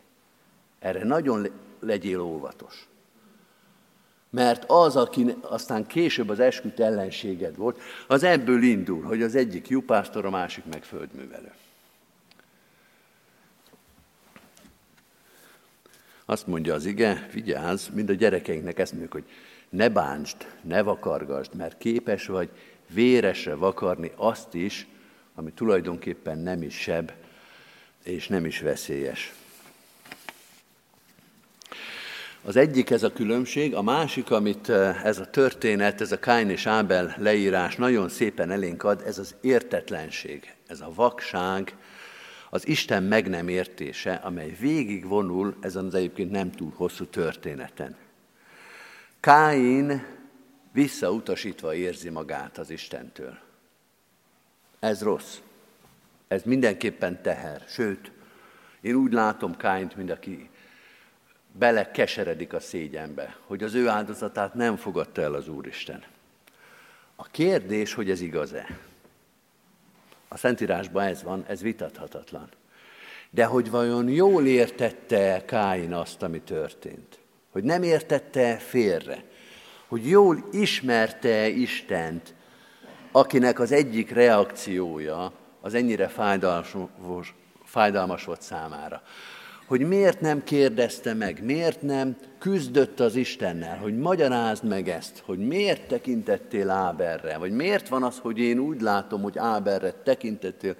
[0.78, 1.48] Erre nagyon
[1.80, 2.88] legyél óvatos.
[4.30, 9.68] Mert az, aki aztán később az esküt ellenséged volt, az ebből indul, hogy az egyik
[9.68, 11.52] jupásztor, a másik meg földművelő.
[16.24, 19.24] Azt mondja az ige, vigyázz, mind a gyerekeinknek ezt mondjuk, hogy
[19.68, 22.50] ne bántsd, ne vakargasd, mert képes vagy
[22.92, 24.86] véresre vakarni azt is,
[25.34, 27.12] ami tulajdonképpen nem is seb,
[28.04, 29.32] és nem is veszélyes.
[32.44, 36.50] Az egyik ez a különbség, a másik, amit eh, ez a történet, ez a Káin
[36.50, 41.76] és Ábel leírás nagyon szépen elénk ad, ez az értetlenség, ez a vakság,
[42.50, 47.96] az Isten meg nem értése, amely végig vonul ezen az egyébként nem túl hosszú történeten.
[49.20, 50.06] Káin
[50.72, 53.38] visszautasítva érzi magát az Istentől.
[54.78, 55.38] Ez rossz.
[56.28, 57.64] Ez mindenképpen teher.
[57.68, 58.10] Sőt,
[58.80, 60.50] én úgy látom Káint, mint aki
[61.52, 66.04] bele keseredik a szégyenbe, hogy az ő áldozatát nem fogadta el az Úristen.
[67.16, 68.78] A kérdés, hogy ez igaz-e?
[70.28, 72.48] A Szentírásban ez van, ez vitathatatlan.
[73.30, 77.18] De hogy vajon jól értette Káin azt, ami történt?
[77.50, 79.24] Hogy nem értette félre?
[79.92, 82.34] Hogy jól ismerte Istent,
[83.10, 89.02] akinek az egyik reakciója az ennyire fájdalmas, fájdalmas volt számára?
[89.66, 95.38] Hogy miért nem kérdezte meg, miért nem küzdött az Istennel, hogy magyarázd meg ezt, hogy
[95.38, 100.76] miért tekintettél Áberre, vagy miért van az, hogy én úgy látom, hogy Áberre tekintettél,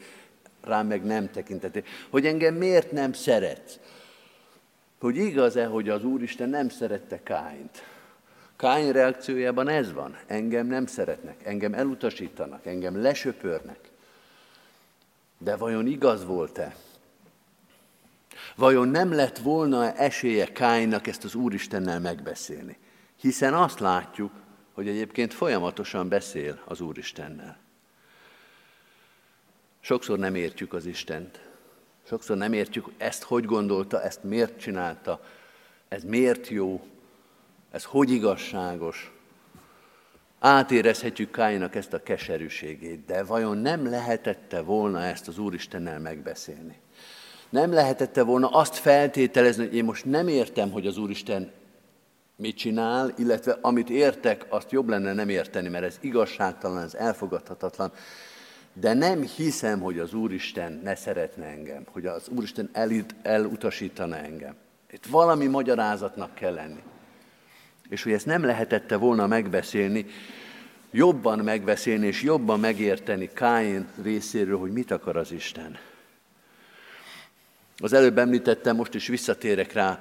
[0.63, 3.79] rám meg nem tekintettél, hogy engem miért nem szeretsz,
[5.01, 7.92] hogy igaz-e, hogy az Úristen nem szerette Káint.
[8.63, 13.79] Káin reakciójában ez van, engem nem szeretnek, engem elutasítanak, engem lesöpörnek.
[15.39, 16.77] De vajon igaz volt-e?
[18.57, 22.79] Vajon nem lett volna esélye Káinnak ezt az Úristennel megbeszélni?
[23.17, 24.33] Hiszen azt látjuk,
[24.73, 27.59] hogy egyébként folyamatosan beszél az Úristennel.
[29.81, 31.41] Sokszor nem értjük az Istent.
[32.07, 35.25] Sokszor nem értjük ezt, hogy gondolta, ezt miért csinálta,
[35.89, 36.87] ez miért jó,
[37.73, 39.13] ez hogy igazságos.
[40.39, 46.81] Átérezhetjük Káinak ezt a keserűségét, de vajon nem lehetette volna ezt az Úristennel megbeszélni?
[47.51, 51.53] Nem lehetette volna azt feltételezni, hogy én most nem értem, hogy az Úristen
[52.37, 57.93] mit csinál, illetve amit értek, azt jobb lenne nem érteni, mert ez igazságtalan, ez elfogadhatatlan.
[58.73, 64.55] De nem hiszem, hogy az Úristen ne szeretne engem, hogy az Úristen elit, elutasítana engem.
[64.91, 66.83] Itt valami magyarázatnak kell lenni.
[67.93, 70.07] És hogy ezt nem lehetette volna megbeszélni,
[70.91, 75.79] jobban megbeszélni és jobban megérteni Káin részéről, hogy mit akar az Isten.
[77.77, 79.99] Az előbb említettem, most is visszatérek rá,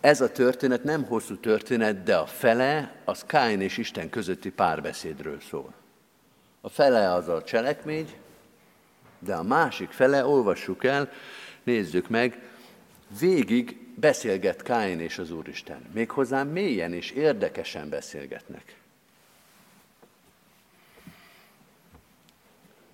[0.00, 5.40] ez a történet nem hosszú történet, de a fele az Káin és Isten közötti párbeszédről
[5.50, 5.72] szól.
[6.60, 8.08] A fele az a cselekmény,
[9.18, 11.10] de a másik fele, olvassuk el,
[11.62, 12.42] nézzük meg,
[13.20, 15.84] végig beszélget Káin és az Úristen.
[15.92, 18.76] Méghozzá mélyen és érdekesen beszélgetnek.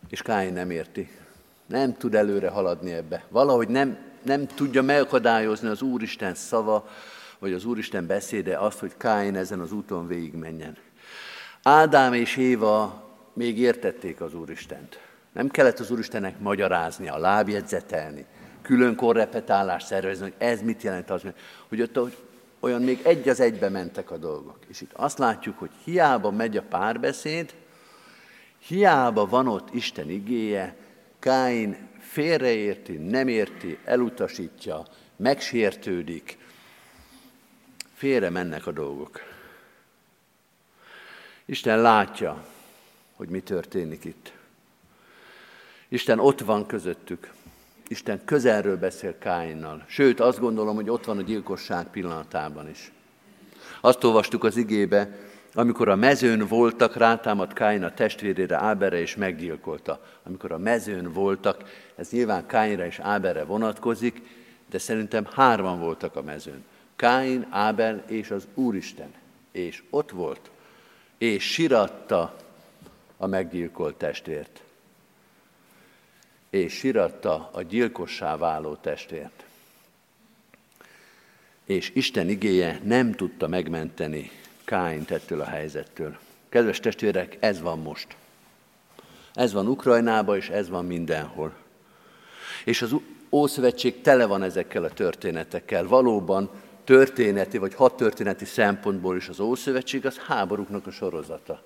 [0.09, 1.11] És Káin nem érti.
[1.67, 3.25] Nem tud előre haladni ebbe.
[3.29, 6.89] Valahogy nem nem tudja megakadályozni az Úristen szava,
[7.39, 10.77] vagy az Úristen beszéde azt, hogy Káin ezen az úton végigmenjen.
[11.63, 15.01] Ádám és Éva még értették az Úristent.
[15.33, 18.27] Nem kellett az Úristennek magyarázni, a lábjegyzetelni,
[18.67, 21.23] külön korrepetálást szervezni, hogy ez mit jelent az,
[21.69, 22.17] hogy ott hogy
[22.61, 24.59] olyan még egy az egybe mentek a dolgok.
[24.69, 27.55] És itt azt látjuk, hogy hiába megy a párbeszéd,
[28.59, 30.77] Hiába van ott Isten igéje,
[31.19, 34.85] Káin félreérti, nem érti, elutasítja,
[35.17, 36.39] megsértődik,
[37.95, 39.21] félre mennek a dolgok.
[41.45, 42.45] Isten látja,
[43.17, 44.33] hogy mi történik itt.
[45.89, 47.33] Isten ott van közöttük.
[47.89, 49.85] Isten közelről beszél Káinnal.
[49.87, 52.93] Sőt, azt gondolom, hogy ott van a gyilkosság pillanatában is.
[53.81, 55.09] Azt olvastuk az igébe,
[55.55, 60.01] amikor a mezőn voltak, rátámadt Káin a testvérére, Áberre és meggyilkolta.
[60.23, 61.63] Amikor a mezőn voltak,
[61.97, 64.23] ez nyilván Káinra és Áberre vonatkozik,
[64.71, 66.65] de szerintem hárman voltak a mezőn.
[66.97, 69.13] Káin, Ábel és az Úristen.
[69.53, 70.51] És ott volt,
[71.19, 72.37] és siratta
[73.17, 74.63] a meggyilkolt testvért.
[76.57, 79.45] És siratta a gyilkossá váló testvért.
[81.65, 84.31] És Isten igéje nem tudta megmenteni
[84.65, 86.17] Káint ettől a helyzettől.
[86.49, 88.17] Kedves testvérek, ez van most.
[89.35, 91.53] Ez van Ukrajnában, és ez van mindenhol.
[92.65, 92.95] És az
[93.31, 95.87] Ószövetség tele van ezekkel a történetekkel.
[95.87, 96.51] Valóban
[96.85, 101.63] történeti vagy hat történeti szempontból is az Ószövetség az háborúknak a sorozata.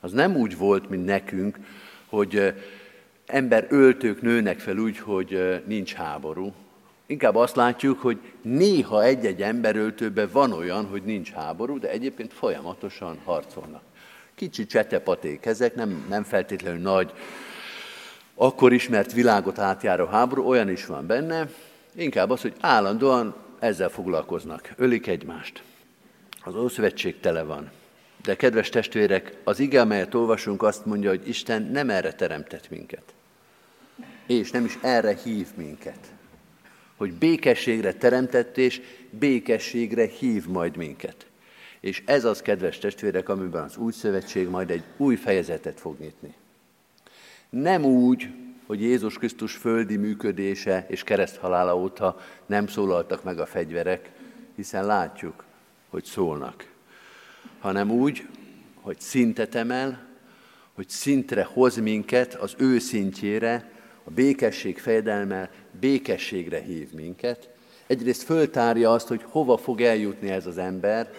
[0.00, 1.58] Az nem úgy volt, mint nekünk,
[2.06, 2.54] hogy
[3.26, 6.52] ember öltők nőnek fel úgy, hogy nincs háború.
[7.06, 13.18] Inkább azt látjuk, hogy néha egy-egy emberöltőben van olyan, hogy nincs háború, de egyébként folyamatosan
[13.24, 13.82] harcolnak.
[14.34, 17.12] Kicsi csetepaték ezek, nem, nem feltétlenül nagy,
[18.34, 21.48] akkor ismert világot átjáró háború, olyan is van benne,
[21.94, 25.62] inkább az, hogy állandóan ezzel foglalkoznak, ölik egymást.
[26.44, 27.70] Az Ószövetség tele van.
[28.22, 33.13] De kedves testvérek, az ige, amelyet olvasunk, azt mondja, hogy Isten nem erre teremtett minket.
[34.26, 36.12] És nem is erre hív minket.
[36.96, 41.26] Hogy békességre teremtett, és békességre hív majd minket.
[41.80, 46.34] És ez az, kedves testvérek, amiben az új szövetség majd egy új fejezetet fog nyitni.
[47.50, 48.28] Nem úgy,
[48.66, 54.10] hogy Jézus Krisztus földi működése és kereszthalála óta nem szólaltak meg a fegyverek,
[54.56, 55.44] hiszen látjuk,
[55.88, 56.70] hogy szólnak,
[57.58, 58.26] hanem úgy,
[58.80, 60.06] hogy szintet emel,
[60.72, 63.72] hogy szintre hoz minket az ő szintjére,
[64.04, 65.50] a békesség fejedelme
[65.80, 67.48] békességre hív minket.
[67.86, 71.12] Egyrészt föltárja azt, hogy hova fog eljutni ez az ember,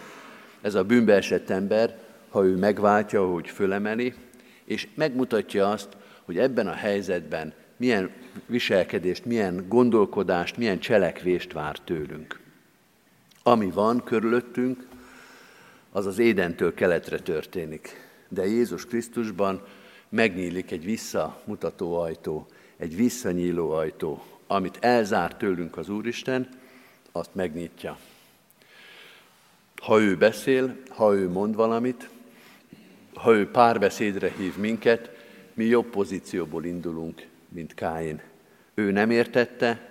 [0.62, 1.98] ez a bűnbeesett ember,
[2.30, 4.14] ha ő megváltja, hogy fölemeli,
[4.66, 5.88] és megmutatja azt,
[6.24, 8.10] hogy ebben a helyzetben milyen
[8.46, 12.40] viselkedést, milyen gondolkodást, milyen cselekvést vár tőlünk.
[13.44, 14.88] Ami van körülöttünk,
[15.92, 18.10] az az édentől keletre történik.
[18.30, 19.62] De Jézus Krisztusban
[20.10, 22.48] megnyílik egy visszamutató ajtó,
[22.78, 26.50] egy visszanyíló ajtó, amit elzár tőlünk az Úristen,
[27.12, 27.98] azt megnyitja.
[29.82, 32.10] Ha ő beszél, ha ő mond valamit,
[33.14, 35.10] ha ő párbeszédre hív minket,
[35.54, 38.22] mi jobb pozícióból indulunk, mint Káin.
[38.74, 39.90] Ő nem értette,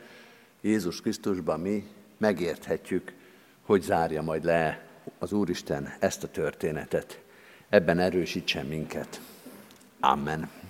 [0.60, 3.12] Jézus Krisztusban mi megérthetjük,
[3.62, 4.86] hogy zárja majd le
[5.18, 7.20] az Úristen ezt a történetet.
[7.68, 9.20] Ebben erősítsen minket.
[10.00, 10.63] Amen.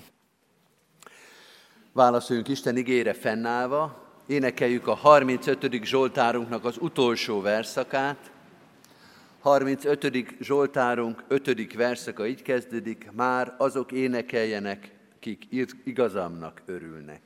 [1.94, 5.84] Válaszoljunk Isten igére fennállva, énekeljük a 35.
[5.84, 8.30] Zsoltárunknak az utolsó verszakát,
[9.40, 10.26] 35.
[10.40, 11.74] Zsoltárunk 5.
[11.74, 14.90] verszaka így kezdődik, már azok énekeljenek,
[15.20, 15.46] kik
[15.84, 17.20] igazamnak örülnek.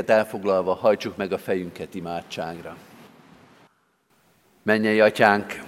[0.00, 2.76] Helyünket elfoglalva hajtsuk meg a fejünket imádságra.
[4.62, 5.62] Mennyei atyánk,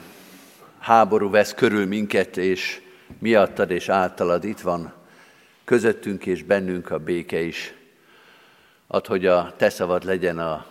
[0.78, 2.80] háború vesz körül minket, és
[3.18, 4.92] miattad és általad itt van
[5.64, 7.74] közöttünk és bennünk a béke is.
[8.86, 10.66] Ad, hogy a te szavad legyen a,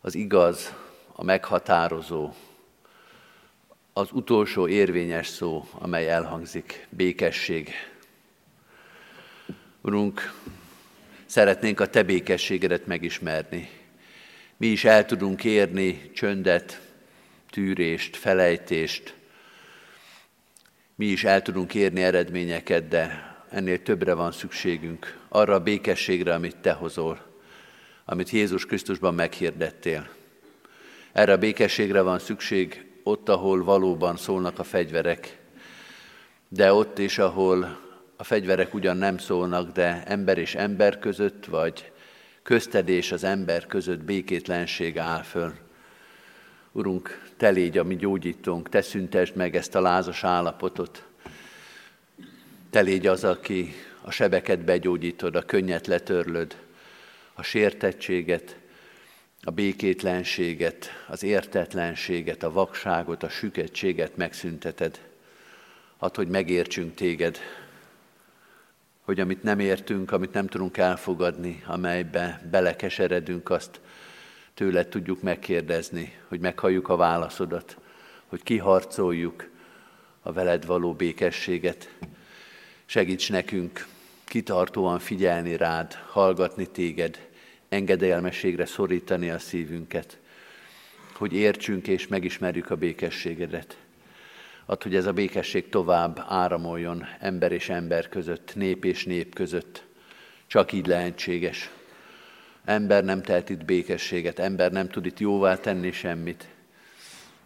[0.00, 0.74] az igaz,
[1.12, 2.32] a meghatározó,
[3.92, 7.70] az utolsó érvényes szó, amely elhangzik, békesség.
[9.80, 10.32] Urunk,
[11.26, 13.68] szeretnénk a Te békességedet megismerni.
[14.56, 16.80] Mi is el tudunk érni csöndet,
[17.50, 19.14] tűrést, felejtést.
[20.94, 25.18] Mi is el tudunk érni eredményeket, de ennél többre van szükségünk.
[25.28, 27.18] Arra a békességre, amit Te hozol,
[28.04, 30.08] amit Jézus Krisztusban meghirdettél.
[31.12, 35.38] Erre a békességre van szükség ott, ahol valóban szólnak a fegyverek,
[36.48, 37.83] de ott is, ahol
[38.16, 41.92] a fegyverek ugyan nem szólnak, de ember és ember között, vagy
[42.42, 45.52] köztedés az ember között békétlenség áll föl.
[46.72, 51.04] Urunk, Te légy a mi gyógyítónk, Te szüntesd meg ezt a lázas állapotot.
[52.70, 56.56] Te légy az, aki a sebeket begyógyítod, a könnyet letörlöd,
[57.32, 58.56] a sértettséget,
[59.42, 65.00] a békétlenséget, az értetlenséget, a vakságot, a süketséget megszünteted.
[65.98, 67.38] Add, hogy megértsünk téged,
[69.04, 73.80] hogy amit nem értünk, amit nem tudunk elfogadni, amelybe belekeseredünk, azt
[74.54, 77.78] tőled tudjuk megkérdezni, hogy meghalljuk a válaszodat,
[78.26, 79.50] hogy kiharcoljuk
[80.22, 81.94] a veled való békességet.
[82.84, 83.86] Segíts nekünk
[84.24, 87.28] kitartóan figyelni rád, hallgatni téged,
[87.68, 90.18] engedelmességre szorítani a szívünket,
[91.12, 93.83] hogy értsünk és megismerjük a békességedet.
[94.66, 99.84] Add, hogy ez a békesség tovább áramoljon ember és ember között, nép és nép között.
[100.46, 101.70] Csak így lehetséges.
[102.64, 106.48] Ember nem tehet itt békességet, ember nem tud itt jóvá tenni semmit.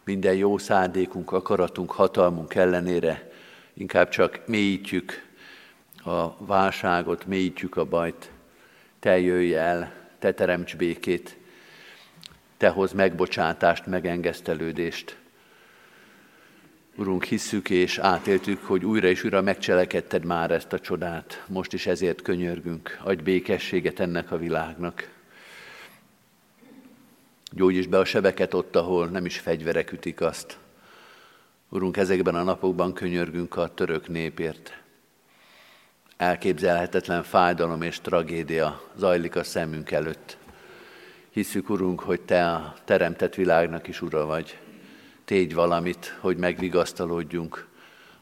[0.05, 3.31] Minden jó szándékunk, akaratunk, hatalmunk ellenére
[3.75, 5.27] inkább csak mélyítjük
[6.05, 8.31] a válságot, mélyítjük a bajt.
[8.99, 11.37] Te jöjj el, te teremts békét,
[12.57, 15.17] te hoz megbocsátást, megengesztelődést.
[16.99, 21.45] Urunk, hisszük és átéltük, hogy újra és újra megcselekedted már ezt a csodát.
[21.47, 22.99] Most is ezért könyörgünk.
[23.03, 25.11] Adj békességet ennek a világnak.
[27.51, 30.59] Gyógyíts be a sebeket ott, ahol nem is fegyverek ütik azt.
[31.69, 34.79] Urunk, ezekben a napokban könyörgünk a török népért.
[36.17, 40.37] Elképzelhetetlen fájdalom és tragédia zajlik a szemünk előtt.
[41.31, 44.59] Hiszük, Urunk, hogy Te a teremtett világnak is Ura vagy.
[45.29, 47.67] Tégy valamit, hogy megvigasztalódjunk,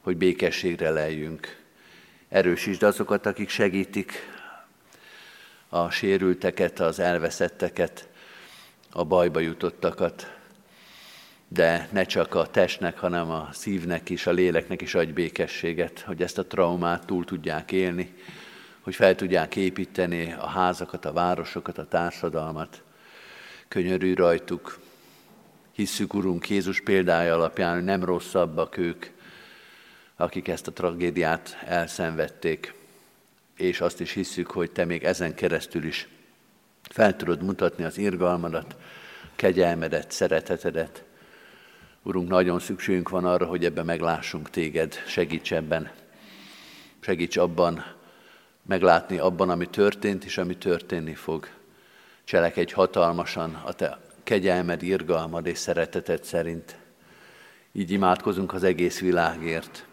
[0.01, 1.63] hogy békességre lejjünk.
[2.29, 4.13] Erősítsd azokat, akik segítik
[5.69, 8.09] a sérülteket, az elveszetteket,
[8.91, 10.37] a bajba jutottakat,
[11.49, 16.23] de ne csak a testnek, hanem a szívnek is, a léleknek is adj békességet, hogy
[16.23, 18.15] ezt a traumát túl tudják élni,
[18.81, 22.83] hogy fel tudják építeni a házakat, a városokat, a társadalmat.
[23.69, 24.86] Könyörű rajtuk.
[25.77, 29.07] Hisszük, Urunk, Jézus példája alapján, hogy nem rosszabbak ők,
[30.17, 32.75] akik ezt a tragédiát elszenvedték,
[33.57, 36.09] és azt is hisszük, hogy Te még ezen keresztül is
[36.83, 38.77] fel tudod mutatni az irgalmadat,
[39.35, 41.05] kegyelmedet, szeretetedet,
[42.03, 45.91] Urunk, nagyon szükségünk van arra, hogy ebben meglássunk téged, segíts ebben.
[47.01, 47.85] Segíts abban,
[48.63, 51.49] meglátni abban, ami történt és ami történni fog.
[52.25, 56.77] Cselekedj hatalmasan a te kegyelmed, irgalmad és szereteted szerint.
[57.73, 59.87] Így imádkozunk az egész világért,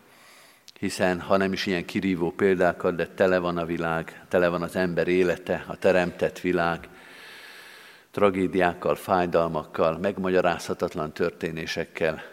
[0.79, 4.75] hiszen ha nem is ilyen kirívó példákat, de tele van a világ, tele van az
[4.75, 6.89] ember élete, a teremtett világ,
[8.11, 12.23] tragédiákkal, fájdalmakkal, megmagyarázhatatlan történésekkel.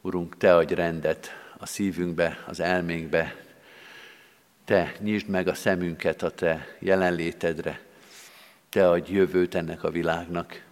[0.00, 3.36] Urunk, Te adj rendet a szívünkbe, az elménkbe,
[4.64, 7.80] Te nyisd meg a szemünket a Te jelenlétedre,
[8.68, 10.63] Te adj jövőt ennek a világnak.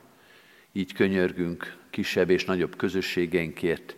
[0.72, 3.96] Így könyörgünk kisebb és nagyobb közösségeinkért,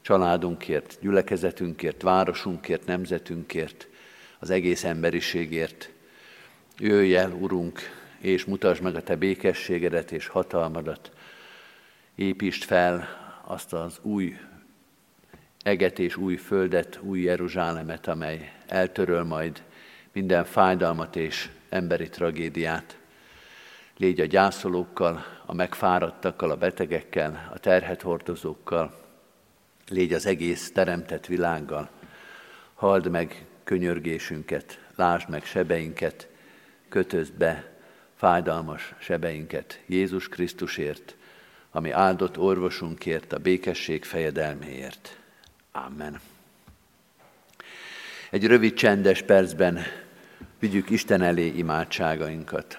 [0.00, 3.88] családunkért, gyülekezetünkért, városunkért, nemzetünkért,
[4.38, 5.90] az egész emberiségért.
[6.78, 7.80] Jöjj el, Urunk,
[8.18, 11.12] és mutasd meg a te békességedet és hatalmadat.
[12.14, 13.08] Építsd fel
[13.44, 14.36] azt az új
[15.62, 19.62] eget és új földet, új Jeruzsálemet, amely eltöröl majd
[20.12, 22.98] minden fájdalmat és emberi tragédiát.
[23.96, 28.94] Légy a gyászolókkal, a megfáradtakkal, a betegekkel, a terhet hordozókkal,
[29.88, 31.88] légy az egész teremtett világgal.
[32.74, 36.28] Halld meg könyörgésünket, lásd meg sebeinket,
[36.88, 37.72] kötözd be
[38.16, 41.16] fájdalmas sebeinket Jézus Krisztusért,
[41.70, 45.16] ami áldott orvosunkért, a békesség fejedelméért.
[45.72, 46.20] Amen.
[48.30, 49.78] Egy rövid csendes percben
[50.58, 52.78] vigyük Isten elé imádságainkat.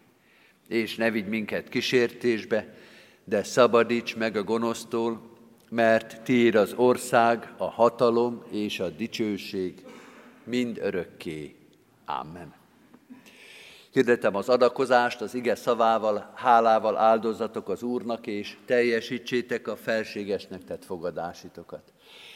[0.71, 2.73] És ne vigy minket kísértésbe,
[3.23, 5.21] de szabadíts meg a gonosztól,
[5.69, 9.85] mert tiéd az ország, a hatalom és a dicsőség
[10.43, 11.55] mind örökké.
[12.05, 12.53] Amen.
[13.91, 20.85] Hirdetem az adakozást, az ige szavával, hálával áldozatok az Úrnak, és teljesítsétek a felségesnek tett
[20.85, 21.93] fogadásitokat.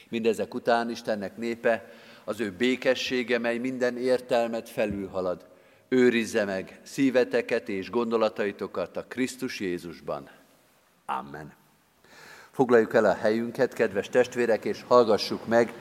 [0.09, 1.91] Mindezek után Istennek népe,
[2.23, 5.53] az ő békessége, mely minden értelmet felülhalad,
[5.89, 10.29] őrizze meg szíveteket és gondolataitokat a Krisztus Jézusban.
[11.05, 11.53] Amen.
[12.51, 15.73] Foglaljuk el a helyünket, kedves testvérek, és hallgassuk meg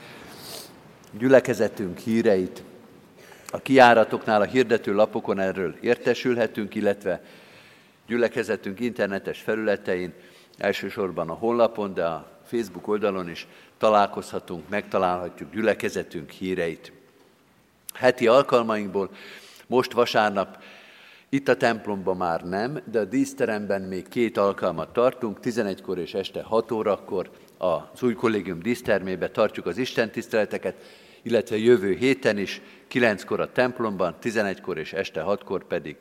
[1.19, 2.63] gyülekezetünk híreit.
[3.51, 7.23] A kiáratoknál, a hirdető lapokon erről értesülhetünk, illetve
[8.07, 10.13] gyülekezetünk internetes felületein,
[10.59, 13.47] elsősorban a honlapon, de a Facebook oldalon is
[13.79, 16.93] találkozhatunk, megtalálhatjuk gyülekezetünk híreit.
[17.95, 19.11] Heti alkalmainkból
[19.67, 20.62] most vasárnap
[21.29, 26.43] itt a templomban már nem, de a díszteremben még két alkalmat tartunk, 11-kor és este
[26.43, 30.75] 6 órakor az új kollégium dísztermébe tartjuk az Isten tiszteleteket,
[31.23, 32.61] illetve jövő héten is,
[32.93, 35.97] 9-kor a templomban, 11-kor és este 6-kor pedig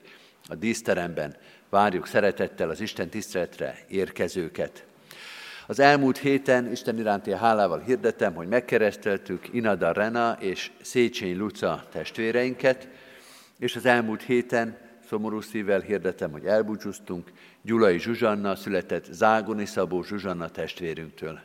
[0.48, 1.36] a díszteremben
[1.70, 4.86] várjuk szeretettel az Isten tiszteletre érkezőket.
[5.68, 12.88] Az elmúlt héten Isten iránti hálával hirdetem, hogy megkereszteltük Inada Rena és Széchenyi Luca testvéreinket,
[13.60, 14.78] és az elmúlt héten
[15.08, 17.32] szomorú szívvel hirdetem, hogy elbúcsúztunk
[17.62, 21.40] Gyulai Zsuzsanna, született Zágoni Szabó Zsuzsanna testvérünktől.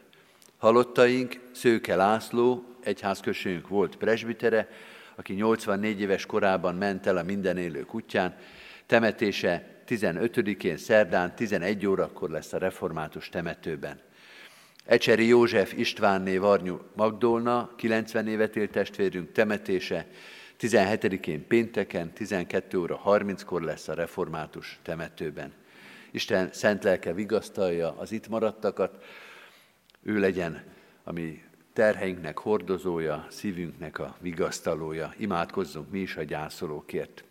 [0.57, 4.69] Halottaink Szőke László, egyházközségünk volt presbitere,
[5.15, 8.37] aki 84 éves korában ment el a minden élő kutyán,
[8.87, 14.01] temetése 15-én szerdán 11 órakor lesz a református temetőben.
[14.85, 20.07] Ecseri József Istvánné Varnyú Magdolna, 90 évet élt testvérünk temetése
[20.61, 25.53] 17-én pénteken 12 óra 30-kor lesz a református temetőben.
[26.11, 29.05] Isten szent lelke vigasztalja az itt maradtakat,
[30.03, 30.63] ő legyen,
[31.05, 31.43] ami
[31.73, 35.15] terheinknek hordozója, szívünknek a vigasztalója.
[35.17, 37.25] Imádkozzunk mi is a gyászolókért.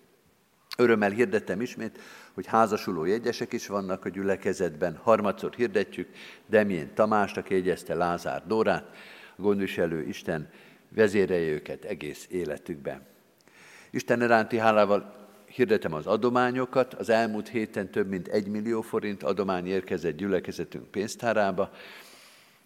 [0.77, 1.99] Örömmel hirdettem ismét,
[2.33, 4.95] hogy házasuló jegyesek is vannak a gyülekezetben.
[4.95, 6.09] Harmadszor hirdetjük
[6.45, 8.95] Demjén Tamást, aki jegyezte Lázár Dórát,
[9.37, 10.49] a gondviselő Isten
[10.89, 13.16] vezérelje őket egész életükben.
[13.97, 15.13] Isten iránti hálával
[15.45, 16.93] hirdetem az adományokat.
[16.93, 21.71] Az elmúlt héten több mint egy millió forint adomány érkezett gyülekezetünk pénztárába.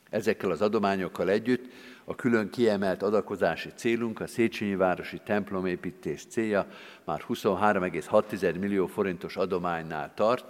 [0.10, 1.72] Ezekkel az adományokkal együtt
[2.06, 6.68] a külön kiemelt adakozási célunk, a Széchenyi Városi templomépítés célja
[7.04, 10.46] már 23,6 millió forintos adománynál tart.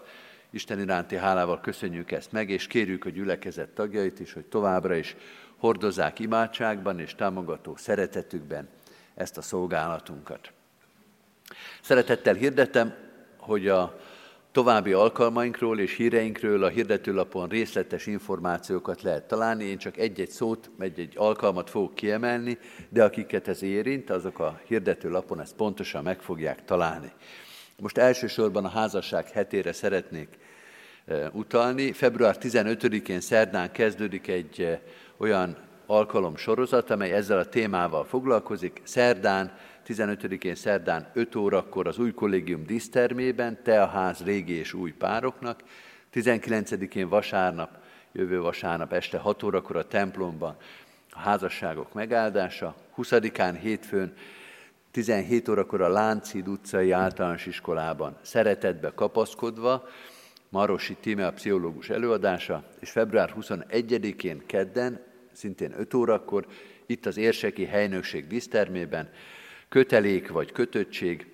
[0.50, 5.16] Isten iránti hálával köszönjük ezt meg, és kérjük a gyülekezet tagjait is, hogy továbbra is
[5.58, 8.70] hordozzák imádságban és támogató szeretetükben
[9.16, 10.52] ezt a szolgálatunkat.
[11.82, 12.94] Szeretettel hirdetem,
[13.38, 14.00] hogy a
[14.52, 19.64] további alkalmainkról és híreinkről a hirdetőlapon részletes információkat lehet találni.
[19.64, 22.58] Én csak egy-egy szót, egy-egy alkalmat fogok kiemelni,
[22.90, 27.12] de akiket ez érint, azok a hirdetőlapon ezt pontosan meg fogják találni.
[27.78, 30.38] Most elsősorban a házasság hetére szeretnék
[31.06, 31.92] e, utalni.
[31.92, 34.82] Február 15-én szerdán kezdődik egy e,
[35.18, 38.82] olyan alkalom sorozat, amely ezzel a témával foglalkozik.
[38.84, 39.58] Szerdán
[39.94, 45.64] 15-én szerdán 5 órakor az új kollégium dísztermében, te a ház régi és új pároknak,
[46.14, 47.78] 19-én vasárnap,
[48.12, 50.56] jövő vasárnap este 6 órakor a templomban
[51.12, 54.14] a házasságok megáldása, 20-án hétfőn
[54.92, 59.88] 17 órakor a Lánchíd utcai általános iskolában szeretetbe kapaszkodva,
[60.50, 66.48] Marosi Tíme a pszichológus előadása, és február 21-én kedden, szintén 5 órakor,
[66.86, 69.10] itt az Érseki Helynökség dísztermében
[69.72, 71.28] kötelék vagy kötöttség,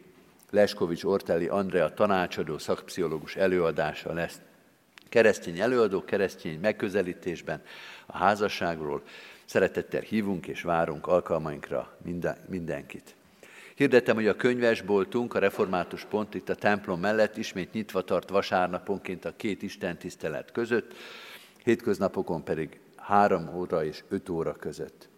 [0.50, 4.42] Leskovics Orteli Andrea tanácsadó szakpszichológus előadása lesz.
[5.10, 7.62] Keresztény előadó, keresztény megközelítésben
[8.06, 9.04] a házasságról.
[9.46, 13.16] Szeretettel hívunk és várunk alkalmainkra minden, mindenkit.
[13.76, 19.26] Hirdetem, hogy a könyvesboltunk, a református pont itt a templom mellett ismét nyitva tart vasárnaponként
[19.26, 20.94] a két Isten tisztelet között,
[21.64, 25.10] hétköznapokon pedig három óra és öt óra között.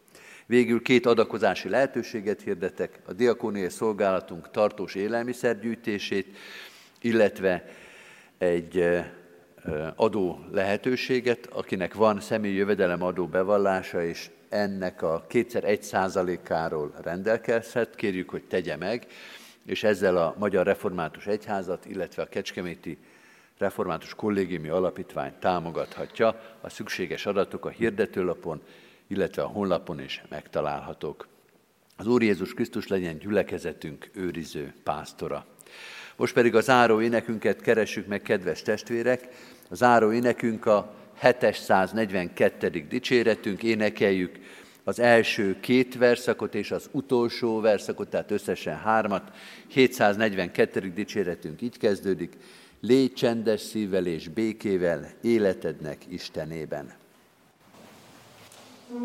[0.49, 6.37] Végül két adakozási lehetőséget hirdetek, a diakóniai szolgálatunk tartós élelmiszergyűjtését,
[7.01, 7.65] illetve
[8.37, 8.99] egy
[9.95, 17.95] adó lehetőséget, akinek van személyi jövedelem adó bevallása, és ennek a kétszer egy százalékáról rendelkezhet,
[17.95, 19.07] kérjük, hogy tegye meg,
[19.65, 22.97] és ezzel a Magyar Református Egyházat, illetve a Kecskeméti
[23.57, 26.41] Református Kollégiumi Alapítvány támogathatja.
[26.61, 28.61] A szükséges adatok a hirdetőlapon,
[29.09, 31.27] illetve a honlapon is megtalálhatók.
[31.97, 35.45] Az Úr Jézus Krisztus legyen gyülekezetünk őriző pásztora.
[36.15, 39.27] Most pedig a záró énekünket keressük meg, kedves testvérek.
[39.69, 42.85] A záró énekünk a 742.
[42.89, 44.39] dicséretünk, énekeljük
[44.83, 49.31] az első két verszakot és az utolsó verszakot, tehát összesen hármat.
[49.67, 50.91] 742.
[50.93, 52.37] dicséretünk így kezdődik.
[52.81, 56.98] Légy csendes szívvel és békével életednek Istenében.
[58.91, 58.99] うん